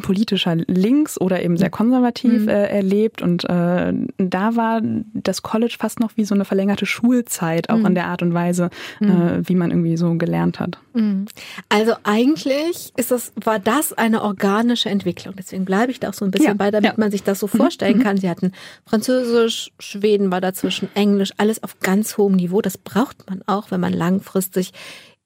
[0.00, 2.48] politischer links oder eben sehr konservativ mhm.
[2.48, 4.80] äh, erlebt und äh, da war
[5.12, 7.86] das College fast noch wie so eine verlängerte Schulzeit, auch mhm.
[7.86, 9.10] in der Art und Weise, mhm.
[9.10, 10.78] äh, wie man irgendwie so gelernt hat.
[10.94, 11.26] Mhm.
[11.68, 15.34] Also eigentlich ist das, war das eine organische Entwicklung.
[15.36, 16.54] Deswegen bleibe ich da auch so ein bisschen ja.
[16.54, 16.94] bei, damit ja.
[16.96, 18.02] man sich das so vorstellen mhm.
[18.02, 18.16] kann.
[18.16, 18.52] Sie hatten
[18.86, 22.60] Französisch, Schweden war dazwischen, Englisch, alles auf ganz hohem Niveau.
[22.62, 24.72] Das braucht man auch, wenn man langfristig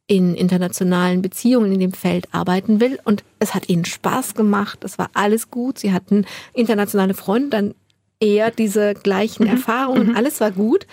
[0.06, 2.98] in internationalen Beziehungen in dem Feld arbeiten will.
[3.04, 5.78] Und es hat ihnen Spaß gemacht, es war alles gut.
[5.78, 7.74] Sie hatten internationale Freunde, dann
[8.20, 9.50] eher diese gleichen mhm.
[9.50, 10.16] Erfahrungen, mhm.
[10.16, 10.86] alles war gut.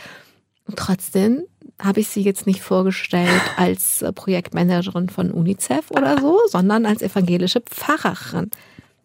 [0.65, 1.43] Und trotzdem
[1.79, 7.01] habe ich sie jetzt nicht vorgestellt als äh, Projektmanagerin von UNICEF oder so, sondern als
[7.01, 8.51] evangelische Pfarrerin.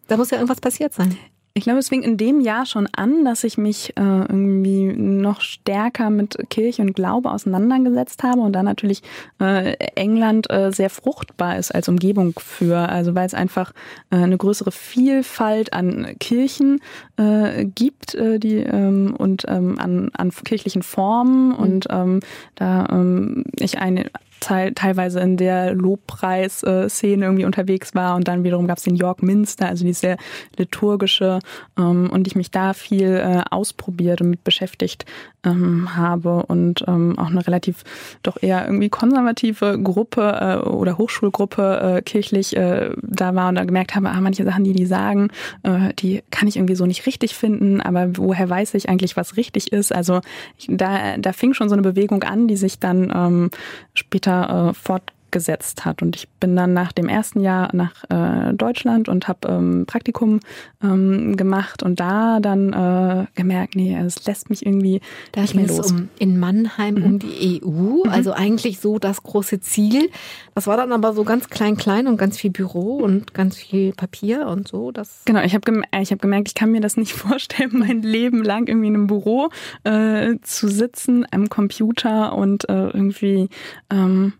[0.07, 1.17] Da muss ja irgendwas passiert sein.
[1.59, 5.41] Ich glaube, es fing in dem Jahr schon an, dass ich mich äh, irgendwie noch
[5.41, 9.03] stärker mit Kirche und Glaube auseinandergesetzt habe und da natürlich
[9.41, 13.73] äh, England äh, sehr fruchtbar ist als Umgebung für, also weil es einfach
[14.09, 16.79] äh, eine größere Vielfalt an Kirchen
[17.17, 21.55] äh, gibt, äh, die ähm, und ähm, an, an kirchlichen Formen mhm.
[21.55, 22.19] und ähm,
[22.55, 28.67] da ähm, ich eine teil, teilweise in der Lobpreisszene irgendwie unterwegs war und dann wiederum
[28.67, 30.17] gab es den York Minster, also die sehr
[30.57, 31.39] liturgische
[31.77, 35.05] ähm, und ich mich da viel äh, ausprobiert und mit beschäftigt
[35.43, 37.83] ähm, habe und ähm, auch eine relativ
[38.23, 43.63] doch eher irgendwie konservative Gruppe äh, oder Hochschulgruppe äh, kirchlich äh, da war und da
[43.63, 45.29] gemerkt habe, ah, manche Sachen, die die sagen,
[45.63, 49.37] äh, die kann ich irgendwie so nicht richtig finden, aber woher weiß ich eigentlich, was
[49.37, 49.93] richtig ist?
[49.93, 50.21] Also
[50.57, 53.49] ich, da, da fing schon so eine Bewegung an, die sich dann ähm,
[53.93, 56.01] später äh, fort gesetzt hat.
[56.01, 60.39] Und ich bin dann nach dem ersten Jahr nach äh, Deutschland und habe ähm, Praktikum
[60.83, 65.67] ähm, gemacht und da dann äh, gemerkt, nee, es lässt mich irgendwie da nicht mehr
[65.67, 65.91] los.
[65.91, 67.03] Um, in Mannheim mhm.
[67.03, 68.09] um die EU, mhm.
[68.09, 70.09] also eigentlich so das große Ziel.
[70.55, 73.93] Das war dann aber so ganz klein, klein und ganz viel Büro und ganz viel
[73.93, 74.91] Papier und so.
[74.91, 78.43] Das genau, ich habe gem hab gemerkt, ich kann mir das nicht vorstellen, mein Leben
[78.43, 79.49] lang irgendwie in einem Büro
[79.83, 83.49] äh, zu sitzen, am Computer und äh, irgendwie
[83.89, 84.33] ähm,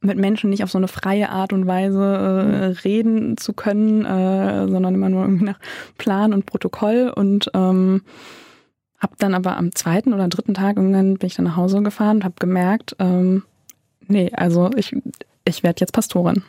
[0.00, 4.68] mit Menschen nicht auf so eine freie Art und Weise äh, reden zu können, äh,
[4.68, 5.58] sondern immer nur irgendwie nach
[5.98, 8.02] Plan und Protokoll und ähm,
[8.98, 12.18] habe dann aber am zweiten oder dritten Tag irgendwann bin ich dann nach Hause gefahren
[12.18, 13.42] und habe gemerkt, ähm,
[14.06, 14.96] nee, also ich,
[15.44, 16.42] ich werde jetzt Pastorin.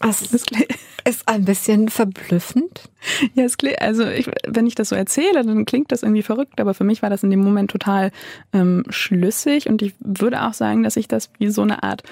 [0.00, 2.88] Das ist ein bisschen verblüffend.
[3.34, 6.60] Ja, es klingt, also ich, wenn ich das so erzähle, dann klingt das irgendwie verrückt,
[6.60, 8.10] aber für mich war das in dem Moment total
[8.52, 12.02] ähm, schlüssig und ich würde auch sagen, dass ich das wie so eine Art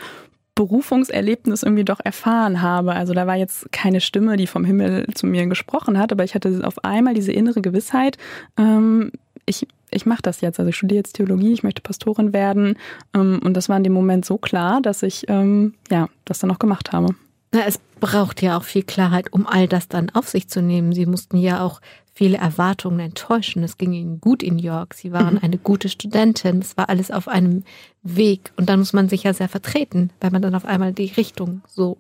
[0.55, 2.94] Berufungserlebnis irgendwie doch erfahren habe.
[2.94, 6.35] Also da war jetzt keine Stimme, die vom Himmel zu mir gesprochen hat, aber ich
[6.35, 8.16] hatte auf einmal diese innere Gewissheit,
[8.57, 9.12] ähm,
[9.44, 10.59] ich, ich mache das jetzt.
[10.59, 12.77] Also ich studiere jetzt Theologie, ich möchte Pastorin werden.
[13.14, 16.51] Ähm, und das war in dem Moment so klar, dass ich ähm, ja das dann
[16.51, 17.14] auch gemacht habe.
[17.57, 20.92] Na, es braucht ja auch viel Klarheit, um all das dann auf sich zu nehmen.
[20.92, 21.81] Sie mussten ja auch
[22.12, 23.62] viele Erwartungen enttäuschen.
[23.62, 24.92] Es ging ihnen gut in York.
[24.92, 25.40] Sie waren mhm.
[25.42, 26.59] eine gute Studentin.
[26.59, 27.64] Es war alles auf einem
[28.03, 28.53] Weg.
[28.59, 31.62] Und dann muss man sich ja sehr vertreten, weil man dann auf einmal die Richtung
[31.66, 31.97] so,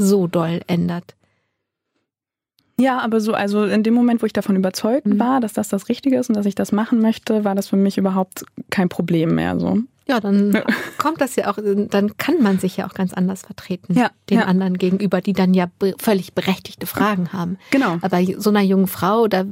[0.00, 1.16] so doll ändert.
[2.80, 5.18] Ja, aber so, also in dem Moment, wo ich davon überzeugt mhm.
[5.18, 7.76] war, dass das das Richtige ist und dass ich das machen möchte, war das für
[7.76, 9.58] mich überhaupt kein Problem mehr.
[9.58, 9.78] So.
[10.08, 10.62] Ja, dann ja.
[10.96, 14.38] kommt das ja auch, dann kann man sich ja auch ganz anders vertreten, ja, den
[14.38, 14.44] ja.
[14.46, 15.66] anderen gegenüber, die dann ja
[15.98, 17.58] völlig berechtigte Fragen haben.
[17.70, 17.98] Genau.
[18.00, 19.44] Aber so einer jungen Frau, oder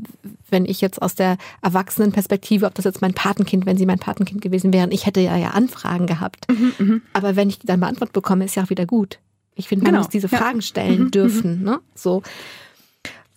[0.48, 4.40] wenn ich jetzt aus der Erwachsenenperspektive, ob das jetzt mein Patenkind, wenn sie mein Patenkind
[4.40, 6.46] gewesen wären, ich hätte ja ja Anfragen gehabt.
[6.48, 7.02] Mhm, mhm.
[7.12, 9.18] Aber wenn ich die dann beantwortet bekomme, ist ja auch wieder gut.
[9.56, 10.02] Ich finde, man genau.
[10.02, 11.58] muss diese Fragen stellen mhm, dürfen.
[11.58, 11.64] Mhm.
[11.64, 11.80] Ne?
[11.94, 12.22] So.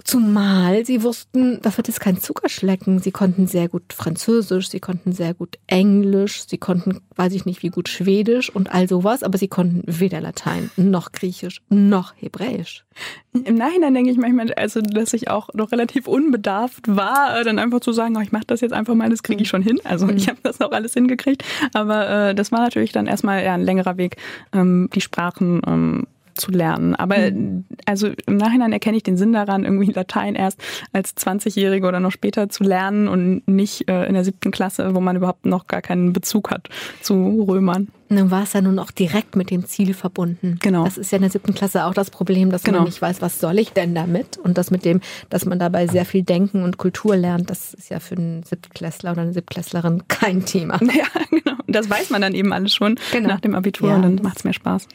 [0.03, 2.99] Zumal sie wussten, das wird jetzt kein Zuckerschlecken.
[2.99, 7.63] Sie konnten sehr gut Französisch, sie konnten sehr gut Englisch, sie konnten, weiß ich nicht
[7.63, 12.85] wie gut Schwedisch und all sowas, aber sie konnten weder Latein noch Griechisch noch Hebräisch.
[13.33, 17.81] Im Nachhinein denke ich manchmal, also dass ich auch noch relativ unbedarft war, dann einfach
[17.81, 19.79] zu sagen, oh, ich mache das jetzt einfach mal, das kriege ich schon hin.
[19.83, 20.15] Also mhm.
[20.15, 23.63] ich habe das auch alles hingekriegt, aber äh, das war natürlich dann erstmal ja, ein
[23.63, 24.17] längerer Weg,
[24.53, 26.07] ähm, die Sprachen ähm,
[26.39, 26.95] zu lernen.
[26.95, 27.65] Aber mhm.
[27.85, 30.61] also im Nachhinein erkenne ich den Sinn daran, irgendwie Latein erst
[30.93, 34.99] als 20-Jährige oder noch später zu lernen und nicht äh, in der siebten Klasse, wo
[34.99, 36.69] man überhaupt noch gar keinen Bezug hat
[37.01, 37.89] zu Römern.
[38.11, 40.57] Nun war es ja nun auch direkt mit dem Ziel verbunden.
[40.61, 40.83] Genau.
[40.83, 42.79] Das ist ja in der siebten Klasse auch das Problem, dass genau.
[42.79, 44.37] man nicht weiß, was soll ich denn damit?
[44.37, 47.89] Und das mit dem, dass man dabei sehr viel Denken und Kultur lernt, das ist
[47.89, 50.79] ja für einen Siebtklässler oder eine Siebtklässlerin kein Thema.
[50.89, 51.57] Ja, genau.
[51.67, 53.29] Das weiß man dann eben alles schon genau.
[53.29, 53.95] nach dem Abitur ja.
[53.95, 54.87] und dann macht es mehr Spaß.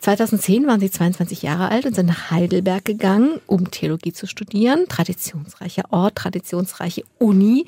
[0.00, 4.86] 2010 waren Sie 22 Jahre alt und sind nach Heidelberg gegangen, um Theologie zu studieren.
[4.88, 7.66] Traditionsreicher Ort, traditionsreiche Uni.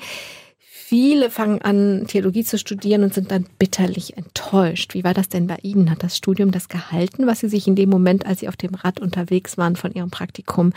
[0.89, 4.93] Viele fangen an, Theologie zu studieren und sind dann bitterlich enttäuscht.
[4.93, 5.91] Wie war das denn bei Ihnen?
[5.91, 8.73] Hat das Studium das gehalten, was Sie sich in dem Moment, als Sie auf dem
[8.73, 10.71] Rad unterwegs waren von Ihrem Praktikum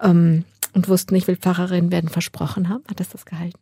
[0.00, 2.82] ähm, und wussten, ich will Pfarrerin werden, versprochen haben?
[2.88, 3.60] Hat das das gehalten?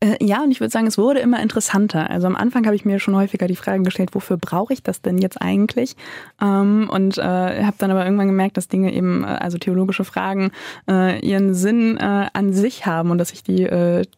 [0.00, 2.10] Äh, ja, und ich würde sagen, es wurde immer interessanter.
[2.10, 5.00] Also am Anfang habe ich mir schon häufiger die Fragen gestellt, wofür brauche ich das
[5.00, 5.96] denn jetzt eigentlich?
[6.40, 10.50] Ähm, und äh, habe dann aber irgendwann gemerkt, dass Dinge eben, äh, also theologische Fragen,
[10.86, 13.66] ihren Sinn an sich haben und dass ich die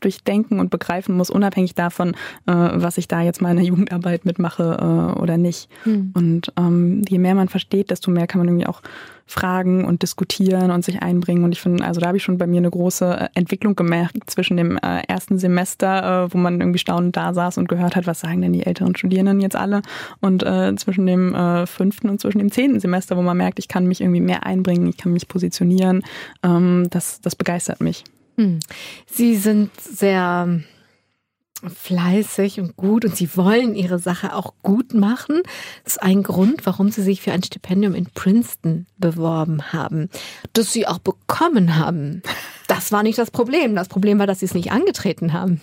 [0.00, 2.14] durchdenken und begreifen muss, unabhängig davon,
[2.44, 5.68] was ich da jetzt mal in der Jugendarbeit mitmache oder nicht.
[5.84, 6.12] Hm.
[6.14, 8.82] Und ähm, je mehr man versteht, desto mehr kann man irgendwie auch
[9.28, 11.44] fragen und diskutieren und sich einbringen.
[11.44, 14.28] Und ich finde, also da habe ich schon bei mir eine große äh, Entwicklung gemerkt
[14.28, 18.06] zwischen dem äh, ersten Semester, äh, wo man irgendwie staunend da saß und gehört hat,
[18.06, 19.82] was sagen denn die älteren Studierenden jetzt alle,
[20.20, 20.44] und
[20.78, 21.34] zwischen dem
[21.66, 24.88] fünften und zwischen dem zehnten Semester, wo man merkt, ich kann mich irgendwie mehr einbringen,
[24.88, 26.02] ich kann mich positionieren.
[26.42, 28.04] Ähm, das, das begeistert mich.
[28.36, 28.60] Hm.
[29.06, 30.60] Sie sind sehr
[31.66, 35.42] fleißig und gut und sie wollen ihre Sache auch gut machen.
[35.84, 40.08] Das ist ein Grund, warum sie sich für ein Stipendium in Princeton beworben haben,
[40.52, 42.22] das sie auch bekommen haben.
[42.68, 43.74] Das war nicht das Problem.
[43.74, 45.62] Das Problem war, dass sie es nicht angetreten haben.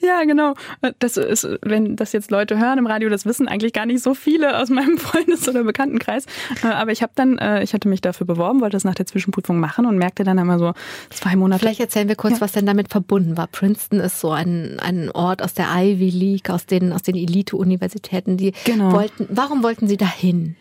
[0.00, 0.54] Ja, genau.
[0.98, 4.14] Das ist, wenn das jetzt Leute hören im Radio, das wissen eigentlich gar nicht so
[4.14, 6.26] viele aus meinem Freundes- oder Bekanntenkreis.
[6.62, 9.06] Äh, aber ich habe dann, äh, ich hatte mich dafür beworben, wollte das nach der
[9.06, 10.74] Zwischenprüfung machen und merkte dann einmal so
[11.08, 11.60] zwei Monate.
[11.60, 12.40] Vielleicht erzählen wir kurz, ja.
[12.42, 13.46] was denn damit verbunden war.
[13.46, 18.36] Princeton ist so ein, ein Ort aus der Ivy League, aus den, aus den Elite-Universitäten,
[18.36, 18.92] die genau.
[18.92, 20.56] wollten, warum wollten Sie dahin?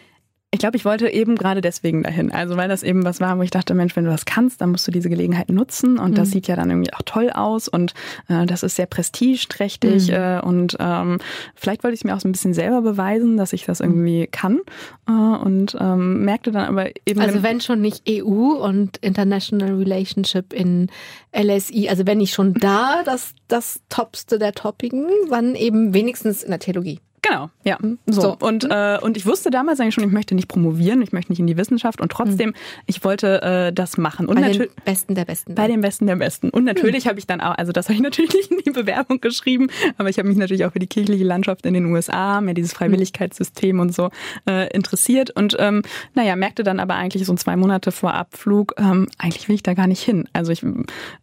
[0.54, 2.30] Ich glaube, ich wollte eben gerade deswegen dahin.
[2.30, 4.72] Also weil das eben was war, wo ich dachte, Mensch, wenn du das kannst, dann
[4.72, 5.98] musst du diese Gelegenheit nutzen.
[5.98, 6.16] Und mhm.
[6.16, 7.94] das sieht ja dann irgendwie auch toll aus und
[8.28, 10.10] äh, das ist sehr prestigeträchtig.
[10.10, 10.14] Mhm.
[10.14, 11.20] Äh, und ähm,
[11.56, 13.86] vielleicht wollte ich es mir auch so ein bisschen selber beweisen, dass ich das mhm.
[13.86, 14.60] irgendwie kann.
[15.08, 17.22] Äh, und ähm, merkte dann aber eben.
[17.22, 20.88] Also wenn schon nicht EU und International Relationship in
[21.34, 26.50] LSI, also wenn ich schon da das, das Topste der Toppigen, dann eben wenigstens in
[26.50, 27.00] der Theologie.
[27.22, 27.78] Genau, ja.
[27.80, 28.00] Mhm.
[28.08, 28.22] So.
[28.22, 28.38] so.
[28.40, 28.72] Und, mhm.
[28.72, 31.46] äh, und ich wusste damals eigentlich schon, ich möchte nicht promovieren, ich möchte nicht in
[31.46, 32.56] die Wissenschaft und trotzdem, mhm.
[32.88, 34.28] ich wollte äh, das machen.
[34.28, 35.54] Und bei den Besten der Besten.
[35.54, 36.50] Bei den Besten der Besten.
[36.50, 37.10] Und natürlich mhm.
[37.10, 39.68] habe ich dann auch, also das habe ich natürlich nicht in die Bewerbung geschrieben,
[39.98, 42.74] aber ich habe mich natürlich auch für die kirchliche Landschaft in den USA, mehr dieses
[42.74, 44.10] Freiwilligkeitssystem und so
[44.50, 45.30] äh, interessiert.
[45.30, 45.84] Und ähm,
[46.16, 49.76] naja, merkte dann aber eigentlich so zwei Monate vor Abflug, ähm, eigentlich will ich da
[49.76, 50.28] gar nicht hin.
[50.34, 50.64] Also ich,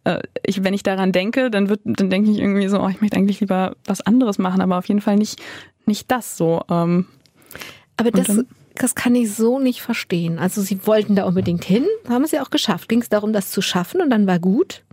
[0.05, 3.01] äh, ich wenn ich daran denke, dann wird, dann denke ich irgendwie so, oh, ich
[3.01, 5.41] möchte eigentlich lieber was anderes machen, aber auf jeden Fall nicht
[5.89, 6.61] nicht das so.
[6.69, 7.07] Ähm,
[7.97, 8.27] Aber das,
[8.75, 10.39] das kann ich so nicht verstehen.
[10.39, 12.87] Also Sie wollten da unbedingt hin, haben es ja auch geschafft.
[12.87, 14.83] Ging es darum, das zu schaffen und dann war gut?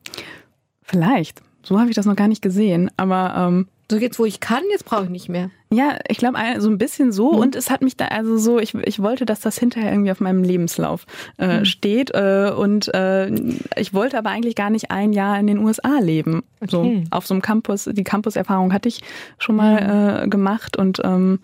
[0.82, 1.40] Vielleicht.
[1.62, 2.90] So habe ich das noch gar nicht gesehen.
[2.96, 5.50] Aber ähm, so jetzt, wo ich kann, jetzt brauche ich nicht mehr.
[5.72, 7.32] Ja, ich glaube, so ein bisschen so.
[7.32, 7.38] Mhm.
[7.38, 10.20] Und es hat mich da, also so, ich, ich wollte, dass das hinterher irgendwie auf
[10.20, 11.06] meinem Lebenslauf
[11.38, 11.64] äh, mhm.
[11.64, 12.10] steht.
[12.12, 13.30] Äh, und äh,
[13.76, 16.42] ich wollte aber eigentlich gar nicht ein Jahr in den USA leben.
[16.60, 16.70] Okay.
[16.70, 17.88] So auf so einem Campus.
[17.92, 19.02] Die Campus-Erfahrung hatte ich
[19.38, 19.82] schon mal
[20.20, 20.24] mhm.
[20.24, 21.40] äh, gemacht und ähm,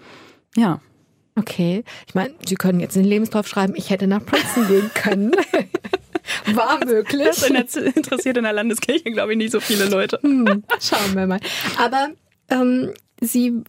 [0.57, 0.81] ja.
[1.35, 1.85] Okay.
[2.07, 5.33] Ich meine, Sie können jetzt den Lebenslauf schreiben, ich hätte nach Princeton gehen können.
[6.55, 7.23] War möglich.
[7.25, 10.19] Das interessiert in der Landeskirche, glaube ich, nicht so viele Leute.
[10.23, 11.41] Hm, schauen wir mal.
[11.79, 12.11] Aber
[12.53, 13.65] ähm, Sie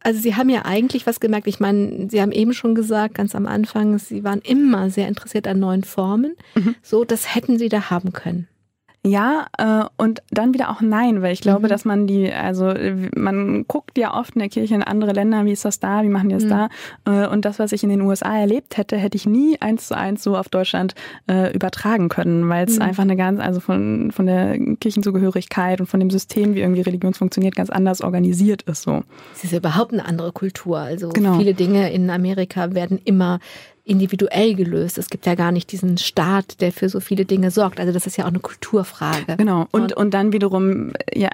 [0.00, 1.46] also Sie haben ja eigentlich was gemerkt.
[1.48, 5.48] Ich meine, Sie haben eben schon gesagt, ganz am Anfang, Sie waren immer sehr interessiert
[5.48, 6.36] an neuen Formen.
[6.54, 6.76] Mhm.
[6.82, 8.46] So, das hätten Sie da haben können.
[9.06, 11.68] Ja, äh, und dann wieder auch nein, weil ich glaube, mhm.
[11.68, 12.72] dass man die, also
[13.14, 16.08] man guckt ja oft in der Kirche in andere Länder, wie ist das da, wie
[16.08, 16.48] machen die das mhm.
[16.48, 16.68] da?
[17.04, 19.96] Äh, und das, was ich in den USA erlebt hätte, hätte ich nie eins zu
[19.96, 20.94] eins so auf Deutschland
[21.30, 22.82] äh, übertragen können, weil es mhm.
[22.82, 27.12] einfach eine ganz, also von, von der Kirchenzugehörigkeit und von dem System, wie irgendwie Religion
[27.12, 29.02] funktioniert, ganz anders organisiert ist so.
[29.34, 30.78] Es ist ja überhaupt eine andere Kultur.
[30.78, 31.36] Also genau.
[31.36, 33.38] viele Dinge in Amerika werden immer
[33.84, 34.96] individuell gelöst.
[34.96, 37.78] Es gibt ja gar nicht diesen Staat, der für so viele Dinge sorgt.
[37.78, 39.36] Also das ist ja auch eine Kulturfrage.
[39.36, 39.66] Genau.
[39.72, 41.28] Und, und dann wiederum, ja,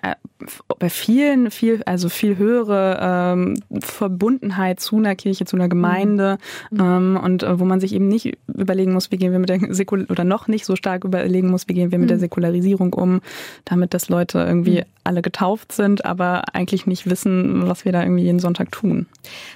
[0.79, 6.39] bei vielen, viel, also viel höhere ähm, Verbundenheit zu einer Kirche, zu einer Gemeinde
[6.71, 6.81] mhm.
[6.81, 9.61] ähm, und äh, wo man sich eben nicht überlegen muss, wie gehen wir mit der
[9.73, 12.13] Säkul oder noch nicht so stark überlegen muss, wie gehen wir mit mhm.
[12.13, 13.21] der Säkularisierung um,
[13.65, 14.85] damit dass Leute irgendwie mhm.
[15.05, 19.07] alle getauft sind, aber eigentlich nicht wissen, was wir da irgendwie jeden Sonntag tun.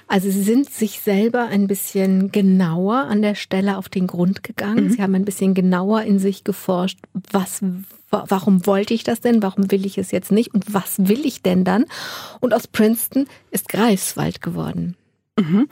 [0.07, 4.43] Also Sie sind sich selber ein bisschen genau genauer an der Stelle auf den Grund
[4.43, 4.85] gegangen.
[4.85, 4.89] Mhm.
[4.91, 6.99] Sie haben ein bisschen genauer in sich geforscht,
[7.31, 7.61] was,
[8.09, 9.41] warum wollte ich das denn?
[9.41, 10.53] Warum will ich es jetzt nicht?
[10.53, 11.85] Und was will ich denn dann?
[12.41, 14.95] Und aus Princeton ist Greifswald geworden.
[15.37, 15.67] Mhm.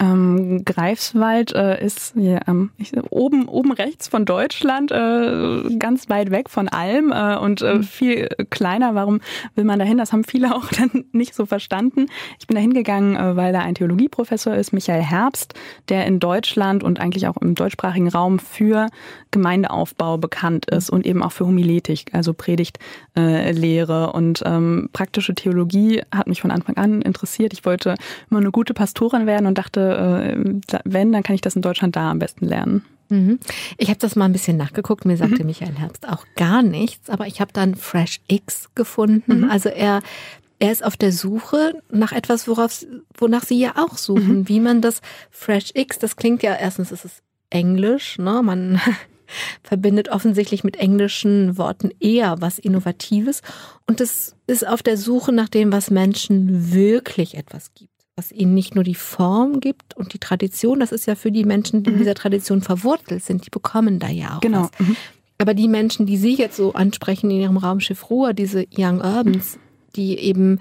[0.00, 6.32] Ähm, Greifswald äh, ist ja, ähm, ich, oben, oben rechts von Deutschland, äh, ganz weit
[6.32, 7.82] weg von allem äh, und äh, mhm.
[7.84, 8.96] viel kleiner.
[8.96, 9.20] Warum
[9.54, 9.98] will man dahin?
[9.98, 12.06] Das haben viele auch dann nicht so verstanden.
[12.40, 15.54] Ich bin da hingegangen, äh, weil da ein Theologieprofessor ist, Michael Herbst,
[15.90, 18.88] der in Deutschland und eigentlich auch im deutschsprachigen Raum für
[19.30, 24.12] Gemeindeaufbau bekannt ist und eben auch für Homiletik, also Predigtlehre.
[24.12, 27.52] und ähm, praktische Theologie hat mich von Anfang an interessiert.
[27.52, 27.94] Ich wollte
[28.28, 31.62] immer eine gute Pastorin Pastorin werden und dachte, äh, wenn, dann kann ich das in
[31.62, 32.84] Deutschland da am besten lernen.
[33.10, 33.38] Mhm.
[33.76, 35.04] Ich habe das mal ein bisschen nachgeguckt.
[35.04, 35.46] Mir sagte mhm.
[35.46, 39.40] Michael Herbst auch gar nichts, aber ich habe dann Fresh X gefunden.
[39.40, 39.50] Mhm.
[39.50, 40.00] Also er
[40.60, 42.86] er ist auf der Suche nach etwas, worauf,
[43.18, 44.48] wonach Sie ja auch suchen, mhm.
[44.48, 48.40] wie man das Fresh X, das klingt ja erstens ist es Englisch, ne?
[48.42, 48.80] Man
[49.62, 53.42] verbindet offensichtlich mit englischen Worten eher was Innovatives
[53.86, 58.54] und es ist auf der Suche nach dem, was Menschen wirklich etwas gibt was ihnen
[58.54, 61.90] nicht nur die Form gibt und die Tradition, das ist ja für die Menschen, die
[61.90, 62.00] in mhm.
[62.00, 64.70] dieser Tradition verwurzelt sind, die bekommen da ja auch genau.
[64.78, 64.86] was.
[64.86, 64.96] Mhm.
[65.38, 69.58] Aber die Menschen, die Sie jetzt so ansprechen in Ihrem Raumschiff Ruhr, diese Young Urbans,
[69.96, 70.60] die eben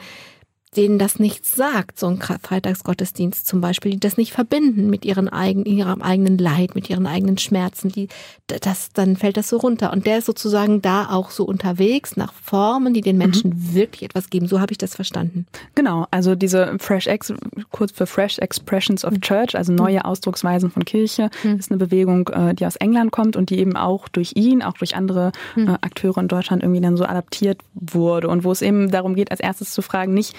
[0.74, 5.30] denen das nichts sagt, so ein Freitagsgottesdienst zum Beispiel, die das nicht verbinden mit ihren
[5.30, 8.08] eigenen, ihrem eigenen Leid, mit ihren eigenen Schmerzen, die,
[8.48, 9.94] das, dann fällt das so runter.
[9.94, 13.74] Und der ist sozusagen da auch so unterwegs nach Formen, die den Menschen mhm.
[13.74, 14.48] wirklich etwas geben.
[14.48, 15.46] So habe ich das verstanden.
[15.76, 17.34] Genau, also diese Fresh Ex,
[17.72, 19.22] kurz für Fresh Expressions of mhm.
[19.22, 20.06] Church, also neue mhm.
[20.06, 21.58] Ausdrucksweisen von Kirche, mhm.
[21.58, 24.74] ist eine Bewegung, äh, die aus England kommt und die eben auch durch ihn, auch
[24.74, 25.70] durch andere mhm.
[25.70, 29.32] äh, Akteure in Deutschland irgendwie dann so adaptiert wurde und wo es eben darum geht,
[29.32, 30.36] als erstes zu fragen, nicht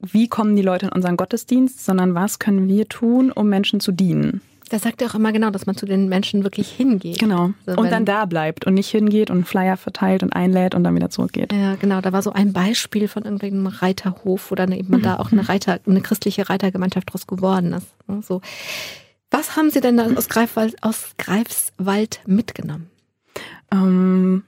[0.00, 3.92] wie kommen die Leute in unseren Gottesdienst, sondern was können wir tun, um Menschen zu
[3.92, 4.40] dienen.
[4.70, 7.18] Das sagt er auch immer genau, dass man zu den Menschen wirklich hingeht.
[7.18, 7.52] Genau.
[7.64, 10.94] So, und dann da bleibt und nicht hingeht und Flyer verteilt und einlädt und dann
[10.94, 11.52] wieder zurückgeht.
[11.52, 12.00] Ja, genau.
[12.02, 15.02] Da war so ein Beispiel von irgendeinem Reiterhof, wo dann eben mhm.
[15.02, 18.26] da auch eine Reiter, eine christliche Reitergemeinschaft draus geworden ist.
[18.26, 18.42] So.
[19.30, 22.90] Was haben Sie denn aus Greifswald, aus Greifswald mitgenommen?
[23.72, 24.44] Ähm,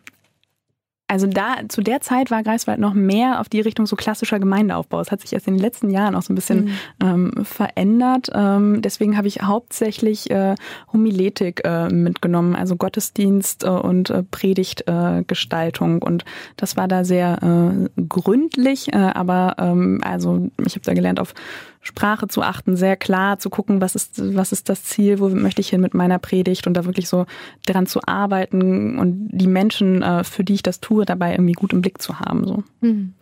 [1.11, 5.01] also da zu der Zeit war Greifswald noch mehr auf die Richtung so klassischer Gemeindeaufbau.
[5.01, 6.71] Es hat sich erst in den letzten Jahren auch so ein bisschen mhm.
[7.03, 8.31] ähm, verändert.
[8.33, 10.55] Ähm, deswegen habe ich hauptsächlich äh,
[10.93, 16.01] Homiletik äh, mitgenommen, also Gottesdienst äh, und äh, Predigtgestaltung.
[16.03, 16.25] und
[16.57, 21.35] das war da sehr äh, gründlich, äh, aber ähm, also ich habe da gelernt, auf
[21.83, 25.63] Sprache zu achten, sehr klar zu gucken, was ist, was ist das Ziel, wo möchte
[25.63, 27.27] ich hin mit meiner Predigt und da wirklich so
[27.67, 31.73] dran zu arbeiten und die Menschen, äh, für die ich das tue, dabei irgendwie gut
[31.73, 32.47] im Blick zu haben.
[32.47, 32.65] So.
[32.83, 33.15] Hm.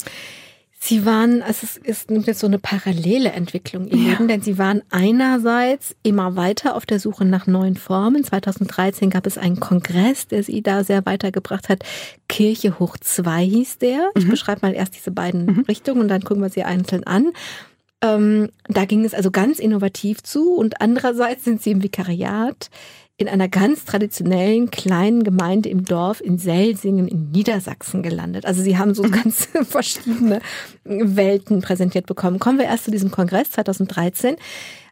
[0.81, 4.11] Sie waren, also es ist jetzt so eine parallele Entwicklung ihr ja.
[4.11, 8.23] Leben, denn Sie waren einerseits immer weiter auf der Suche nach neuen Formen.
[8.23, 11.83] 2013 gab es einen Kongress, der Sie da sehr weitergebracht hat.
[12.29, 14.11] Kirche hoch zwei hieß der.
[14.17, 14.31] Ich mhm.
[14.31, 15.65] beschreibe mal erst diese beiden mhm.
[15.67, 17.33] Richtungen und dann gucken wir sie einzeln an.
[18.01, 22.71] Ähm, da ging es also ganz innovativ zu und andererseits sind sie im Vikariat
[23.17, 28.47] in einer ganz traditionellen kleinen Gemeinde im Dorf in Selsingen in Niedersachsen gelandet.
[28.47, 29.11] Also sie haben so mhm.
[29.11, 30.41] ganz verschiedene
[30.85, 32.39] Welten präsentiert bekommen.
[32.39, 34.37] Kommen wir erst zu diesem Kongress 2013,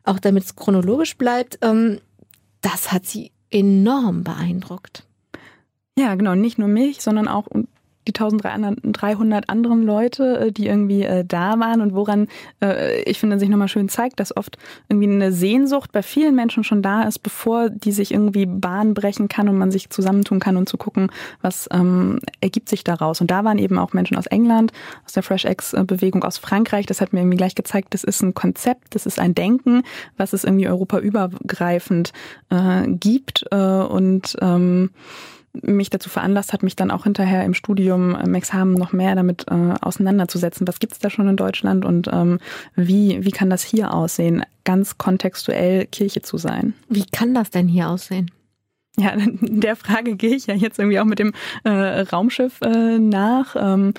[0.02, 1.60] auch damit es chronologisch bleibt.
[1.62, 2.00] Ähm,
[2.62, 5.04] das hat sie enorm beeindruckt.
[5.96, 7.46] Ja, genau, nicht nur mich, sondern auch
[8.06, 12.28] die 1300 anderen Leute, äh, die irgendwie äh, da waren und woran
[12.62, 16.64] äh, ich finde sich nochmal schön zeigt, dass oft irgendwie eine Sehnsucht bei vielen Menschen
[16.64, 20.56] schon da ist, bevor die sich irgendwie Bahn brechen kann und man sich zusammentun kann
[20.56, 21.10] und zu gucken,
[21.42, 23.20] was ähm, ergibt sich daraus.
[23.20, 24.72] Und da waren eben auch Menschen aus England,
[25.04, 26.86] aus der Fresh X-Bewegung aus Frankreich.
[26.86, 29.82] Das hat mir irgendwie gleich gezeigt, das ist ein Konzept, das ist ein Denken,
[30.16, 32.12] was es irgendwie europaübergreifend
[32.50, 34.90] äh, gibt äh, und ähm,
[35.62, 39.46] mich dazu veranlasst hat, mich dann auch hinterher im Studium, im Examen noch mehr damit
[39.50, 40.66] äh, auseinanderzusetzen.
[40.68, 42.38] Was gibt's da schon in Deutschland und ähm,
[42.74, 46.74] wie, wie kann das hier aussehen, ganz kontextuell Kirche zu sein?
[46.88, 48.30] Wie kann das denn hier aussehen?
[48.98, 51.32] Ja, der Frage gehe ich ja jetzt irgendwie auch mit dem
[51.64, 53.56] äh, Raumschiff äh, nach.
[53.58, 53.94] Ähm,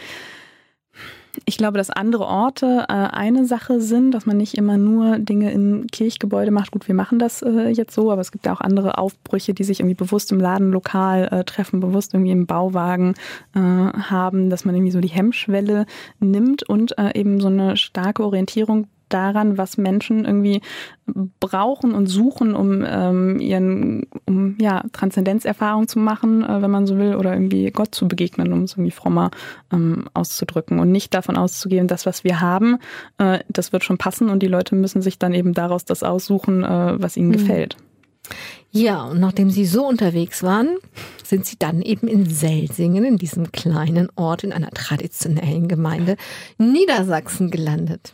[1.46, 5.52] ich glaube, dass andere Orte äh, eine Sache sind, dass man nicht immer nur Dinge
[5.52, 6.72] in Kirchgebäude macht.
[6.72, 9.64] Gut, wir machen das äh, jetzt so, aber es gibt ja auch andere Aufbrüche, die
[9.64, 13.16] sich irgendwie bewusst im Ladenlokal äh, treffen, bewusst irgendwie im Bauwagen
[13.56, 15.86] äh, haben, dass man irgendwie so die Hemmschwelle
[16.20, 20.62] nimmt und äh, eben so eine starke Orientierung daran, was Menschen irgendwie
[21.40, 26.98] brauchen und suchen, um ähm, ihren, um ja, Transzendenzerfahrung zu machen, äh, wenn man so
[26.98, 29.32] will, oder irgendwie Gott zu begegnen, um es irgendwie frommer
[29.72, 32.78] ähm, auszudrücken und nicht davon auszugehen, das, was wir haben,
[33.18, 36.64] äh, das wird schon passen und die Leute müssen sich dann eben daraus das aussuchen,
[36.64, 37.34] äh, was ihnen mhm.
[37.34, 37.78] gefällt.
[38.78, 40.78] Ja, und nachdem Sie so unterwegs waren,
[41.28, 46.16] sind sie dann eben in Selsingen, in diesem kleinen Ort, in einer traditionellen Gemeinde
[46.58, 48.14] Niedersachsen gelandet.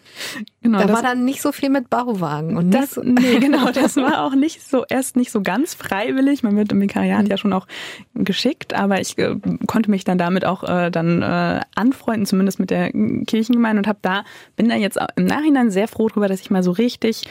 [0.61, 3.97] Genau, da war dann nicht so viel mit Bauwagen und das, so nee, genau, das
[3.97, 6.41] war auch nicht so erst nicht so ganz freiwillig.
[6.41, 7.29] Man wird im Vikariat mhm.
[7.29, 7.67] ja schon auch
[8.15, 9.35] geschickt, aber ich äh,
[9.67, 13.99] konnte mich dann damit auch äh, dann äh, anfreunden, zumindest mit der Kirchengemeinde und habe
[14.01, 14.23] da
[14.55, 17.23] bin da jetzt im Nachhinein sehr froh darüber, dass ich mal so richtig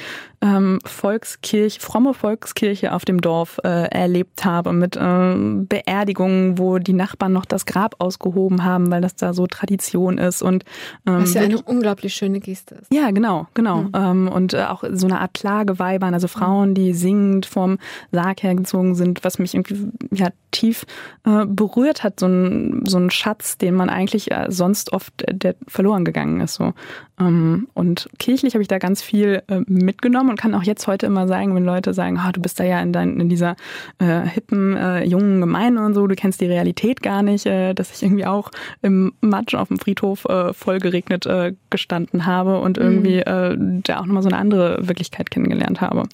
[0.43, 6.93] ähm, Volkskirche, fromme Volkskirche auf dem Dorf äh, erlebt habe mit äh, Beerdigungen, wo die
[6.93, 10.65] Nachbarn noch das Grab ausgehoben haben, weil das da so Tradition ist und
[11.07, 12.93] ähm, was ja eine unglaublich schöne Geste ist.
[12.93, 13.83] Ja, genau, genau.
[13.83, 13.91] Mhm.
[13.95, 17.79] Ähm, und äh, auch so eine Art Klageweibern, also Frauen, die singend vom
[18.11, 20.85] Sarg hergezogen sind, was mich irgendwie ja tief
[21.25, 25.35] äh, berührt hat, so ein, so ein Schatz, den man eigentlich äh, sonst oft äh,
[25.35, 26.55] der verloren gegangen ist.
[26.55, 26.75] So.
[27.19, 31.07] Ähm, und kirchlich habe ich da ganz viel äh, mitgenommen und kann auch jetzt heute
[31.07, 33.57] immer sagen, wenn Leute sagen, oh, du bist da ja in, in dieser
[33.99, 37.95] äh, hippen, äh, jungen Gemeinde und so, du kennst die Realität gar nicht, äh, dass
[37.95, 38.51] ich irgendwie auch
[38.81, 43.81] im Matsch auf dem Friedhof äh, voll geregnet äh, gestanden habe und irgendwie mhm.
[43.81, 46.05] äh, da auch nochmal so eine andere Wirklichkeit kennengelernt habe.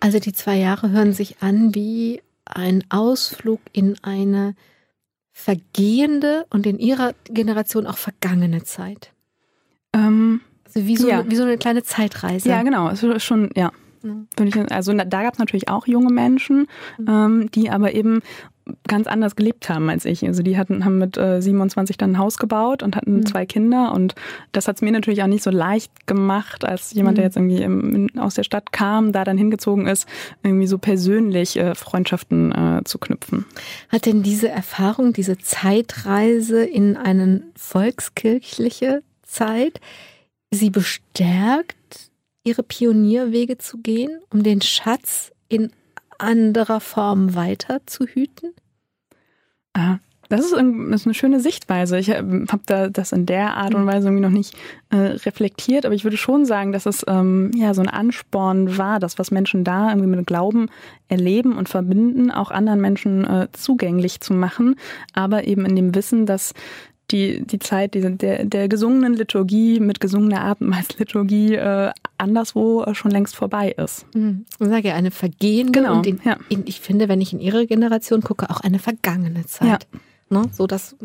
[0.00, 4.54] Also die zwei Jahre hören sich an wie ein Ausflug in eine
[5.32, 9.12] vergehende und in ihrer Generation auch vergangene Zeit.
[9.92, 11.24] Ähm, also wie so, ja.
[11.28, 12.48] wie so eine kleine Zeitreise.
[12.48, 12.86] Ja, genau.
[12.86, 13.72] Also schon, ja.
[14.70, 16.66] Also da gab es natürlich auch junge Menschen,
[16.98, 17.08] mhm.
[17.08, 18.20] ähm, die aber eben
[18.86, 20.24] ganz anders gelebt haben als ich.
[20.26, 23.26] Also die hatten, haben mit äh, 27 dann ein Haus gebaut und hatten mhm.
[23.26, 24.14] zwei Kinder und
[24.52, 27.16] das hat es mir natürlich auch nicht so leicht gemacht, als jemand, mhm.
[27.16, 30.06] der jetzt irgendwie im, aus der Stadt kam, da dann hingezogen ist,
[30.42, 33.46] irgendwie so persönlich äh, Freundschaften äh, zu knüpfen.
[33.88, 39.80] Hat denn diese Erfahrung, diese Zeitreise in eine volkskirchliche Zeit
[40.50, 41.76] Sie bestärkt,
[42.48, 45.70] ihre Pionierwege zu gehen, um den Schatz in
[46.18, 48.54] anderer Form weiter zu hüten?
[49.74, 51.98] Ah, das ist, eine schöne Sichtweise.
[51.98, 53.86] Ich ähm, habe da das in der Art und mhm.
[53.86, 54.54] Weise irgendwie noch nicht
[54.90, 58.98] äh, reflektiert, aber ich würde schon sagen, dass es ähm, ja so ein Ansporn war,
[58.98, 60.68] das, was Menschen da irgendwie mit Glauben
[61.08, 64.76] erleben und verbinden, auch anderen Menschen äh, zugänglich zu machen,
[65.14, 66.52] aber eben in dem Wissen, dass
[67.10, 73.36] die, die Zeit die, der, der gesungenen Liturgie mit gesungener Abendmahlsliturgie äh, anderswo schon längst
[73.36, 74.06] vorbei ist.
[74.14, 74.44] Mhm.
[74.58, 76.36] Ich sage ja, eine vergehende genau, und in, ja.
[76.48, 79.86] in, ich finde, wenn ich in ihre Generation gucke, auch eine vergangene Zeit.
[79.92, 80.00] Ja.
[80.30, 80.50] Ne?
[80.52, 80.96] So dass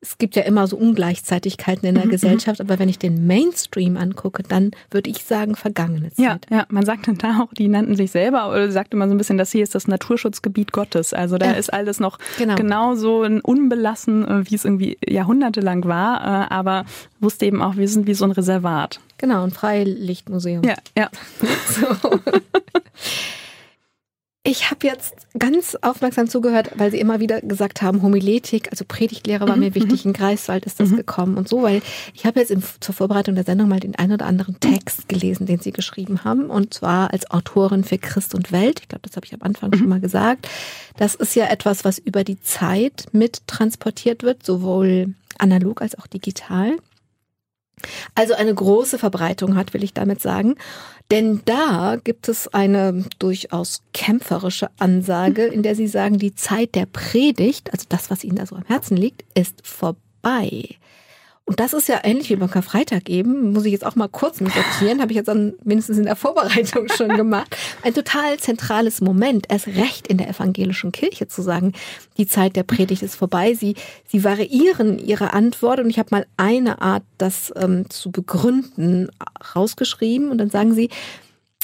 [0.00, 3.96] es gibt ja immer so Ungleichzeitigkeiten in der mhm, Gesellschaft, aber wenn ich den Mainstream
[3.96, 6.46] angucke, dann würde ich sagen vergangene Zeit.
[6.50, 9.14] Ja, ja, man sagt dann da auch, die nannten sich selber oder sagt immer so
[9.14, 11.12] ein bisschen, das hier ist das Naturschutzgebiet Gottes.
[11.12, 11.52] Also da ja.
[11.52, 12.54] ist alles noch genau.
[12.54, 16.84] genauso unbelassen, äh, wie es irgendwie jahrhundertelang war, äh, aber
[17.18, 19.00] wusste eben auch, wir sind wie so ein Reservat.
[19.18, 20.62] Genau, ein Freilichtmuseum.
[20.62, 21.10] Ja, ja.
[21.68, 21.86] so.
[24.48, 29.46] Ich habe jetzt ganz aufmerksam zugehört, weil Sie immer wieder gesagt haben, Homiletik, also Predigtlehre
[29.46, 30.08] war mhm, mir wichtig, mhm.
[30.08, 30.96] in Greifswald ist das mhm.
[30.96, 31.82] gekommen und so, weil
[32.14, 35.44] ich habe jetzt in, zur Vorbereitung der Sendung mal den einen oder anderen Text gelesen,
[35.44, 38.80] den Sie geschrieben haben und zwar als Autorin für Christ und Welt.
[38.80, 40.48] Ich glaube, das habe ich am Anfang schon mal gesagt.
[40.96, 46.06] Das ist ja etwas, was über die Zeit mit transportiert wird, sowohl analog als auch
[46.06, 46.78] digital.
[48.14, 50.54] Also eine große Verbreitung hat, will ich damit sagen.
[51.10, 56.86] Denn da gibt es eine durchaus kämpferische Ansage, in der sie sagen, die Zeit der
[56.86, 60.76] Predigt, also das, was ihnen da so am Herzen liegt, ist vorbei.
[61.48, 64.38] Und das ist ja ähnlich wie beim Karfreitag eben, muss ich jetzt auch mal kurz
[64.42, 67.56] mit sortieren, habe ich jetzt dann mindestens in der Vorbereitung schon gemacht.
[67.82, 71.72] Ein total zentrales Moment, erst recht in der evangelischen Kirche zu sagen,
[72.18, 73.54] die Zeit der Predigt ist vorbei.
[73.54, 73.76] Sie,
[74.06, 79.08] sie variieren ihre Antwort und ich habe mal eine Art, das ähm, zu begründen,
[79.56, 80.90] rausgeschrieben und dann sagen sie,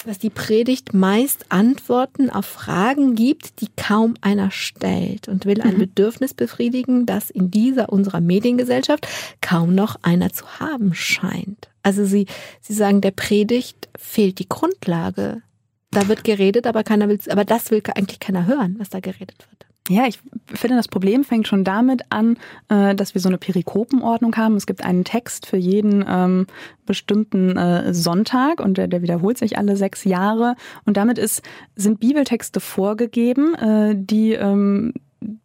[0.06, 5.74] dass die Predigt meist Antworten auf Fragen gibt, die kaum einer stellt und will ein
[5.74, 5.78] mhm.
[5.78, 9.06] Bedürfnis befriedigen, das in dieser unserer Mediengesellschaft
[9.40, 11.68] kaum noch einer zu haben scheint.
[11.82, 12.26] Also sie,
[12.60, 15.42] sie sagen, der Predigt fehlt die Grundlage.
[15.90, 19.46] Da wird geredet, aber keiner will, aber das will eigentlich keiner hören, was da geredet
[19.50, 19.66] wird.
[19.88, 22.38] Ja, ich finde, das Problem fängt schon damit an,
[22.70, 24.56] äh, dass wir so eine Perikopenordnung haben.
[24.56, 26.46] Es gibt einen Text für jeden ähm,
[26.86, 30.56] bestimmten äh, Sonntag und der, der wiederholt sich alle sechs Jahre.
[30.86, 31.42] Und damit ist,
[31.76, 34.94] sind Bibeltexte vorgegeben, äh, die ähm,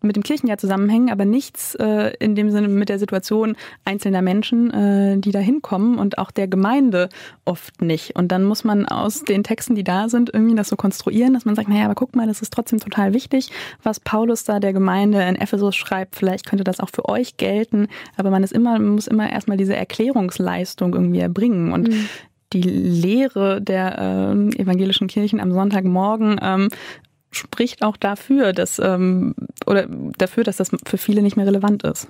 [0.01, 3.55] mit dem Kirchenjahr zusammenhängen, aber nichts äh, in dem Sinne mit der Situation
[3.86, 7.09] einzelner Menschen, äh, die da hinkommen und auch der Gemeinde
[7.45, 8.15] oft nicht.
[8.15, 11.45] Und dann muss man aus den Texten, die da sind, irgendwie das so konstruieren, dass
[11.45, 13.49] man sagt, naja, aber guck mal, das ist trotzdem total wichtig,
[13.84, 16.15] was Paulus da der Gemeinde in Ephesus schreibt.
[16.15, 19.57] Vielleicht könnte das auch für euch gelten, aber man ist immer, man muss immer erstmal
[19.57, 21.71] diese Erklärungsleistung irgendwie erbringen.
[21.73, 22.09] Und mhm
[22.53, 26.69] die Lehre der äh, evangelischen Kirchen am Sonntagmorgen ähm,
[27.32, 32.07] spricht auch dafür, dass ähm, oder dafür, dass das für viele nicht mehr relevant ist.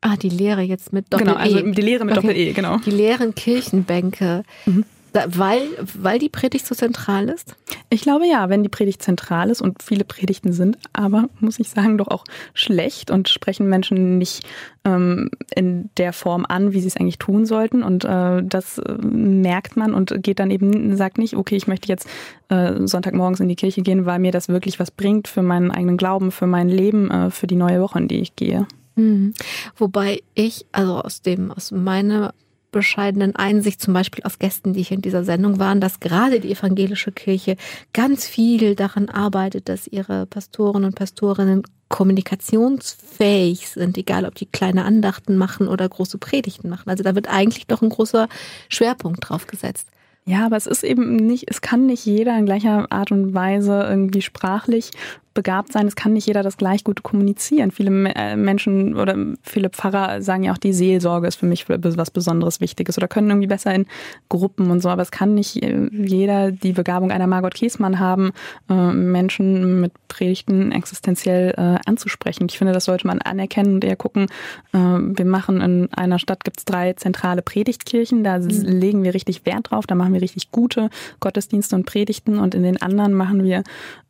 [0.00, 1.28] Ah, die Lehre jetzt mit Doppel-E.
[1.32, 2.26] Genau, also die Lehre mit Okay.
[2.26, 2.78] Doppel-E, genau.
[2.78, 4.84] Die leeren Kirchenbänke, Mhm.
[5.12, 5.62] Da, weil,
[5.94, 7.54] weil die Predigt so zentral ist?
[7.90, 11.68] Ich glaube ja, wenn die Predigt zentral ist und viele Predigten sind, aber muss ich
[11.68, 14.44] sagen, doch auch schlecht und sprechen Menschen nicht
[14.84, 17.82] ähm, in der Form an, wie sie es eigentlich tun sollten.
[17.82, 21.88] Und äh, das äh, merkt man und geht dann eben, sagt nicht, okay, ich möchte
[21.88, 22.08] jetzt
[22.48, 25.96] äh, Sonntagmorgens in die Kirche gehen, weil mir das wirklich was bringt für meinen eigenen
[25.96, 28.66] Glauben, für mein Leben, äh, für die neue Woche, in die ich gehe.
[28.94, 29.34] Mhm.
[29.76, 32.34] Wobei ich, also aus dem, aus meiner
[32.72, 36.50] bescheidenen Einsicht, zum Beispiel aus Gästen, die ich in dieser Sendung waren, dass gerade die
[36.50, 37.56] evangelische Kirche
[37.92, 44.84] ganz viel daran arbeitet, dass ihre Pastoren und Pastorinnen kommunikationsfähig sind, egal ob die kleine
[44.84, 46.88] Andachten machen oder große Predigten machen.
[46.88, 48.28] Also da wird eigentlich doch ein großer
[48.70, 49.91] Schwerpunkt drauf gesetzt.
[50.24, 53.86] Ja, aber es ist eben nicht, es kann nicht jeder in gleicher Art und Weise
[53.88, 54.92] irgendwie sprachlich
[55.34, 55.86] begabt sein.
[55.86, 57.70] Es kann nicht jeder das gleich gut kommunizieren.
[57.70, 62.10] Viele äh, Menschen oder viele Pfarrer sagen ja auch, die Seelsorge ist für mich was
[62.10, 63.86] Besonderes Wichtiges oder können irgendwie besser in
[64.28, 64.88] Gruppen und so.
[64.88, 68.32] Aber es kann nicht äh, jeder die Begabung einer Margot Kiesmann haben,
[68.68, 71.54] äh, Menschen mit Predigten existenziell
[71.86, 72.46] anzusprechen.
[72.50, 74.26] Ich finde, das sollte man anerkennen und eher gucken.
[74.72, 78.22] Wir machen in einer Stadt gibt's drei zentrale Predigtkirchen.
[78.22, 79.86] Da legen wir richtig Wert drauf.
[79.86, 80.90] Da machen wir richtig gute
[81.20, 83.62] Gottesdienste und Predigten und in den anderen machen wir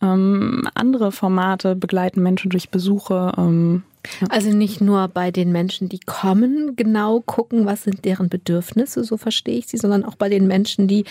[0.03, 3.33] ähm, andere Formate, begleiten Menschen durch Besuche.
[3.37, 3.83] Ähm,
[4.31, 9.17] Also nicht nur bei den Menschen, die kommen, genau gucken, was sind deren Bedürfnisse, so
[9.17, 11.05] verstehe ich sie, sondern auch bei den Menschen, die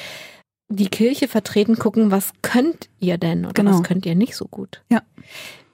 [0.74, 3.72] die Kirche vertreten, gucken, was könnt ihr denn oder Genau.
[3.72, 4.82] was könnt ihr nicht so gut.
[4.90, 5.02] Ja.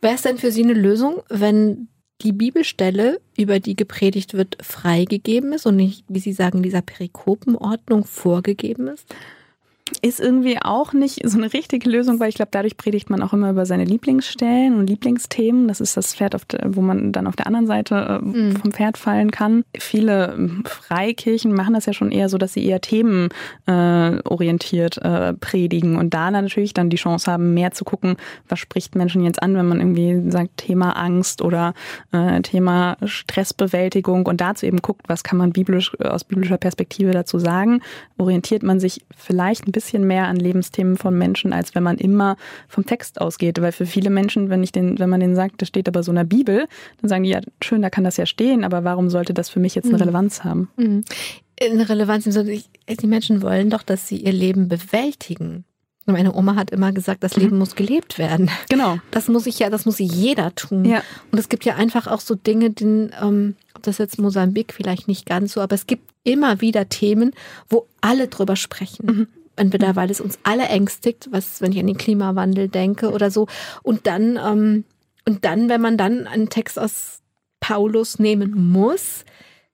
[0.01, 1.87] Wäre es denn für Sie eine Lösung, wenn
[2.21, 8.05] die Bibelstelle, über die gepredigt wird, freigegeben ist und nicht, wie Sie sagen, dieser Perikopenordnung
[8.05, 9.05] vorgegeben ist?
[10.01, 13.33] Ist irgendwie auch nicht so eine richtige Lösung, weil ich glaube, dadurch predigt man auch
[13.33, 15.67] immer über seine Lieblingsstellen und Lieblingsthemen.
[15.67, 18.55] Das ist das Pferd, auf der, wo man dann auf der anderen Seite äh, Mhm.
[18.57, 19.63] vom Pferd fallen kann.
[19.77, 25.33] Viele ähm, Freikirchen machen das ja schon eher so, dass sie eher themenorientiert äh, äh,
[25.33, 28.17] predigen und da natürlich dann die Chance haben, mehr zu gucken,
[28.47, 31.73] was spricht Menschen jetzt an, wenn man irgendwie sagt Thema Angst oder
[32.11, 37.39] äh, Thema Stressbewältigung und dazu eben guckt, was kann man biblisch aus biblischer Perspektive dazu
[37.39, 37.81] sagen,
[38.17, 42.35] orientiert man sich vielleicht ein bisschen mehr an Lebensthemen von Menschen, als wenn man immer
[42.67, 43.61] vom Text ausgeht.
[43.61, 46.11] Weil für viele Menschen, wenn ich den, wenn man denen sagt, das steht aber so
[46.11, 46.65] in der Bibel,
[46.99, 49.59] dann sagen die, ja, schön, da kann das ja stehen, aber warum sollte das für
[49.59, 50.01] mich jetzt eine Mhm.
[50.01, 50.69] Relevanz haben?
[50.77, 51.03] Mhm.
[51.61, 52.59] Eine Relevanz im Sinne,
[52.89, 55.63] die Menschen wollen doch, dass sie ihr Leben bewältigen.
[56.09, 58.49] Meine Oma hat immer gesagt, das Leben muss gelebt werden.
[58.69, 58.97] Genau.
[59.11, 60.85] Das muss ich ja, das muss jeder tun.
[60.85, 61.03] Ja.
[61.31, 65.09] Und es gibt ja einfach auch so Dinge, die, ähm, ob das jetzt Mosambik vielleicht
[65.09, 67.31] nicht ganz so, aber es gibt immer wieder Themen,
[67.69, 69.05] wo alle drüber sprechen.
[69.05, 69.27] Mhm.
[69.57, 73.47] Entweder weil es uns alle ängstigt, was, wenn ich an den Klimawandel denke oder so.
[73.83, 74.85] Und dann, ähm,
[75.27, 77.21] und dann, wenn man dann einen Text aus
[77.59, 79.25] Paulus nehmen muss,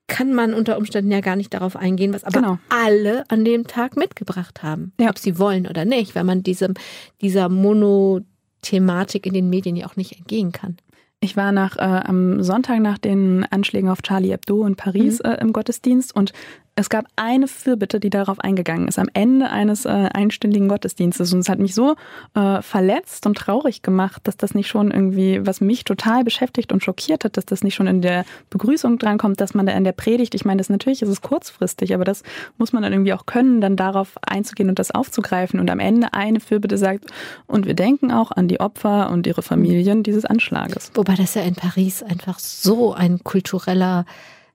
[0.06, 2.58] kann man unter Umständen ja gar nicht darauf eingehen, was aber Genau.
[2.68, 4.92] alle an dem Tag mitgebracht haben.
[5.00, 5.08] Ja.
[5.10, 6.74] Ob sie wollen oder nicht, weil man diesem,
[7.22, 10.76] dieser Monothematik in den Medien ja auch nicht entgehen kann.
[11.20, 15.30] Ich war nach, äh, am Sonntag nach den Anschlägen auf Charlie Hebdo in Paris Mhm.
[15.30, 16.32] äh, im Gottesdienst und
[16.76, 21.32] es gab eine Fürbitte, die darauf eingegangen ist, am Ende eines äh, einstündigen Gottesdienstes.
[21.32, 21.94] Und es hat mich so
[22.34, 26.82] äh, verletzt und traurig gemacht, dass das nicht schon irgendwie, was mich total beschäftigt und
[26.82, 29.92] schockiert hat, dass das nicht schon in der Begrüßung drankommt, dass man da in der
[29.92, 32.24] Predigt, ich meine, das natürlich ist es kurzfristig, aber das
[32.58, 35.60] muss man dann irgendwie auch können, dann darauf einzugehen und das aufzugreifen.
[35.60, 37.06] Und am Ende eine Fürbitte sagt,
[37.46, 40.90] und wir denken auch an die Opfer und ihre Familien dieses Anschlages.
[40.94, 44.06] Wobei das ja in Paris einfach so ein kultureller,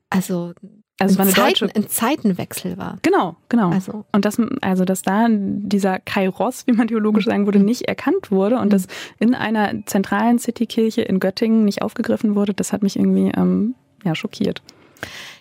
[0.09, 0.53] also,
[1.00, 2.97] Also es war ein, eine Zeiten, deutsche ein Zeitenwechsel war.
[3.02, 3.70] Genau, genau.
[3.70, 8.32] Also, Und das, also dass da dieser Kairos, wie man theologisch sagen würde, nicht erkannt
[8.32, 8.88] wurde und das
[9.18, 14.14] in einer zentralen Citykirche in Göttingen nicht aufgegriffen wurde, das hat mich irgendwie ähm, ja,
[14.14, 14.62] schockiert.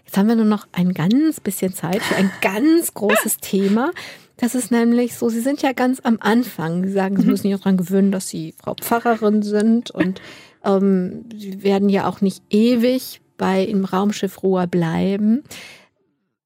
[0.04, 3.90] Jetzt haben wir nur noch ein ganz bisschen Zeit für ein ganz großes Thema.
[4.36, 6.84] Das ist nämlich so, Sie sind ja ganz am Anfang.
[6.84, 10.22] Sie sagen, Sie müssen sich auch daran gewöhnen, dass Sie Frau Pfarrerin sind und
[10.64, 15.42] ähm, Sie werden ja auch nicht ewig bei im Raumschiff Ruhr bleiben.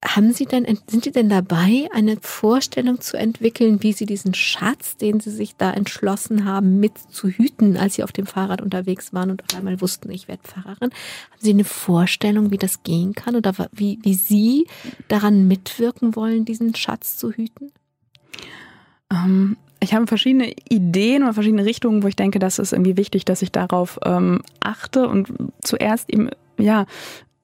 [0.05, 4.97] Haben Sie denn, sind Sie denn dabei, eine Vorstellung zu entwickeln, wie Sie diesen Schatz,
[4.97, 9.12] den Sie sich da entschlossen haben, mit zu hüten, als Sie auf dem Fahrrad unterwegs
[9.12, 10.90] waren und auf einmal wussten, ich werde Pfarrerin?
[10.90, 14.66] Haben Sie eine Vorstellung, wie das gehen kann oder wie, wie Sie
[15.07, 17.70] daran mitwirken wollen, diesen Schatz zu hüten?
[19.12, 23.24] Ähm, ich habe verschiedene Ideen oder verschiedene Richtungen, wo ich denke, das ist irgendwie wichtig,
[23.24, 25.32] dass ich darauf ähm, achte und
[25.62, 26.87] zuerst eben, ja,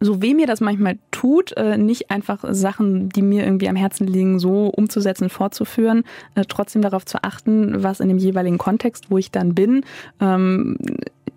[0.00, 4.06] so weh mir das manchmal tut, äh, nicht einfach Sachen, die mir irgendwie am Herzen
[4.06, 6.04] liegen, so umzusetzen, fortzuführen,
[6.34, 9.84] äh, trotzdem darauf zu achten, was in dem jeweiligen Kontext, wo ich dann bin,
[10.20, 10.76] ähm,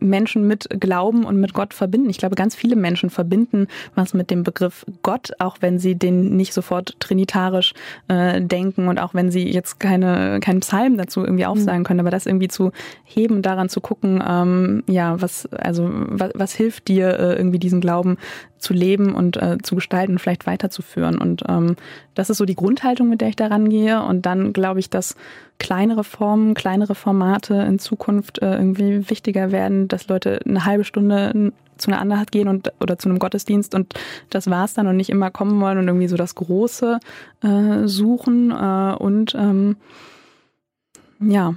[0.02, 2.10] Menschen mit Glauben und mit Gott verbinden.
[2.10, 6.36] Ich glaube, ganz viele Menschen verbinden was mit dem Begriff Gott, auch wenn sie den
[6.36, 7.74] nicht sofort trinitarisch
[8.08, 12.12] äh, denken und auch wenn sie jetzt keine keinen Psalm dazu irgendwie aufsagen können, aber
[12.12, 12.72] das irgendwie zu
[13.04, 17.82] heben, daran zu gucken, ähm, ja, was also was, was hilft dir äh, irgendwie diesen
[17.82, 18.18] Glauben
[18.62, 21.18] zu leben und äh, zu gestalten, vielleicht weiterzuführen.
[21.18, 21.76] Und ähm,
[22.14, 24.01] das ist so die Grundhaltung, mit der ich daran gehe.
[24.03, 25.16] Und dann glaube ich, dass
[25.59, 31.51] kleinere Formen, kleinere Formate in Zukunft äh, irgendwie wichtiger werden, dass Leute eine halbe Stunde
[31.78, 33.93] zu einer Andacht gehen und oder zu einem Gottesdienst und
[34.30, 36.99] das war's dann und nicht immer kommen wollen und irgendwie so das Große
[37.43, 39.78] äh, suchen äh, und ähm,
[41.20, 41.55] ja,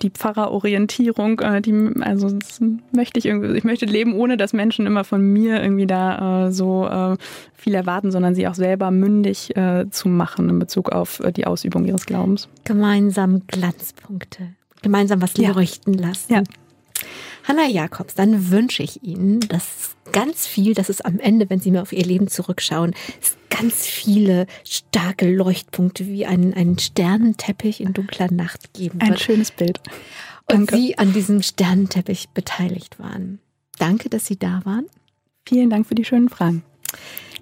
[0.00, 2.60] die Pfarrerorientierung, äh, die, also das
[2.92, 6.52] möchte ich irgendwie, ich möchte leben, ohne dass Menschen immer von mir irgendwie da äh,
[6.52, 7.16] so äh,
[7.54, 11.46] viel erwarten, sondern sie auch selber mündig äh, zu machen in Bezug auf äh, die
[11.46, 12.48] Ausübung ihres Glaubens.
[12.64, 14.48] Gemeinsam Glanzpunkte,
[14.82, 15.52] gemeinsam was ja.
[15.52, 16.32] leuchten lassen.
[16.32, 16.42] Ja.
[17.44, 21.70] Hanna Jakobs, dann wünsche ich Ihnen, dass ganz viel, dass es am Ende, wenn Sie
[21.70, 22.94] mir auf Ihr Leben zurückschauen,
[23.50, 29.12] ganz viele starke Leuchtpunkte wie einen, einen Sternenteppich in dunkler Nacht geben wird.
[29.12, 29.80] Ein schönes Bild.
[30.50, 30.76] Und Danke.
[30.76, 33.40] Sie an diesem Sternenteppich beteiligt waren.
[33.78, 34.86] Danke, dass Sie da waren.
[35.46, 36.62] Vielen Dank für die schönen Fragen.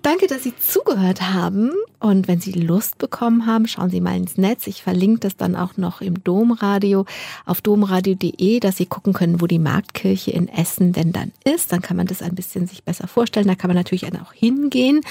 [0.03, 1.73] Danke, dass Sie zugehört haben.
[1.99, 4.67] Und wenn Sie Lust bekommen haben, schauen Sie mal ins Netz.
[4.67, 7.05] Ich verlinke das dann auch noch im Domradio
[7.45, 11.73] auf domradio.de, dass Sie gucken können, wo die Marktkirche in Essen denn dann ist.
[11.73, 13.47] Dann kann man das ein bisschen sich besser vorstellen.
[13.47, 15.03] Da kann man natürlich auch hingehen.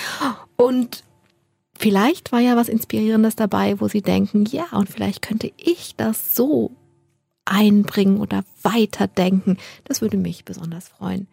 [0.55, 1.03] Und
[1.77, 6.35] vielleicht war ja was Inspirierendes dabei, wo Sie denken, ja, und vielleicht könnte ich das
[6.35, 6.71] so
[7.45, 9.57] einbringen oder weiterdenken.
[9.83, 11.27] Das würde mich besonders freuen.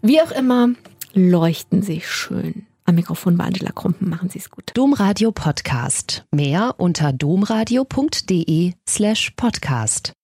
[0.00, 0.70] Wie auch immer,
[1.14, 2.66] leuchten Sie schön.
[2.84, 4.08] Am Mikrofon war Angela Krumpen.
[4.08, 4.70] Machen Sie es gut.
[4.74, 6.24] Domradio Podcast.
[6.30, 10.12] Mehr unter domradio.de slash podcast.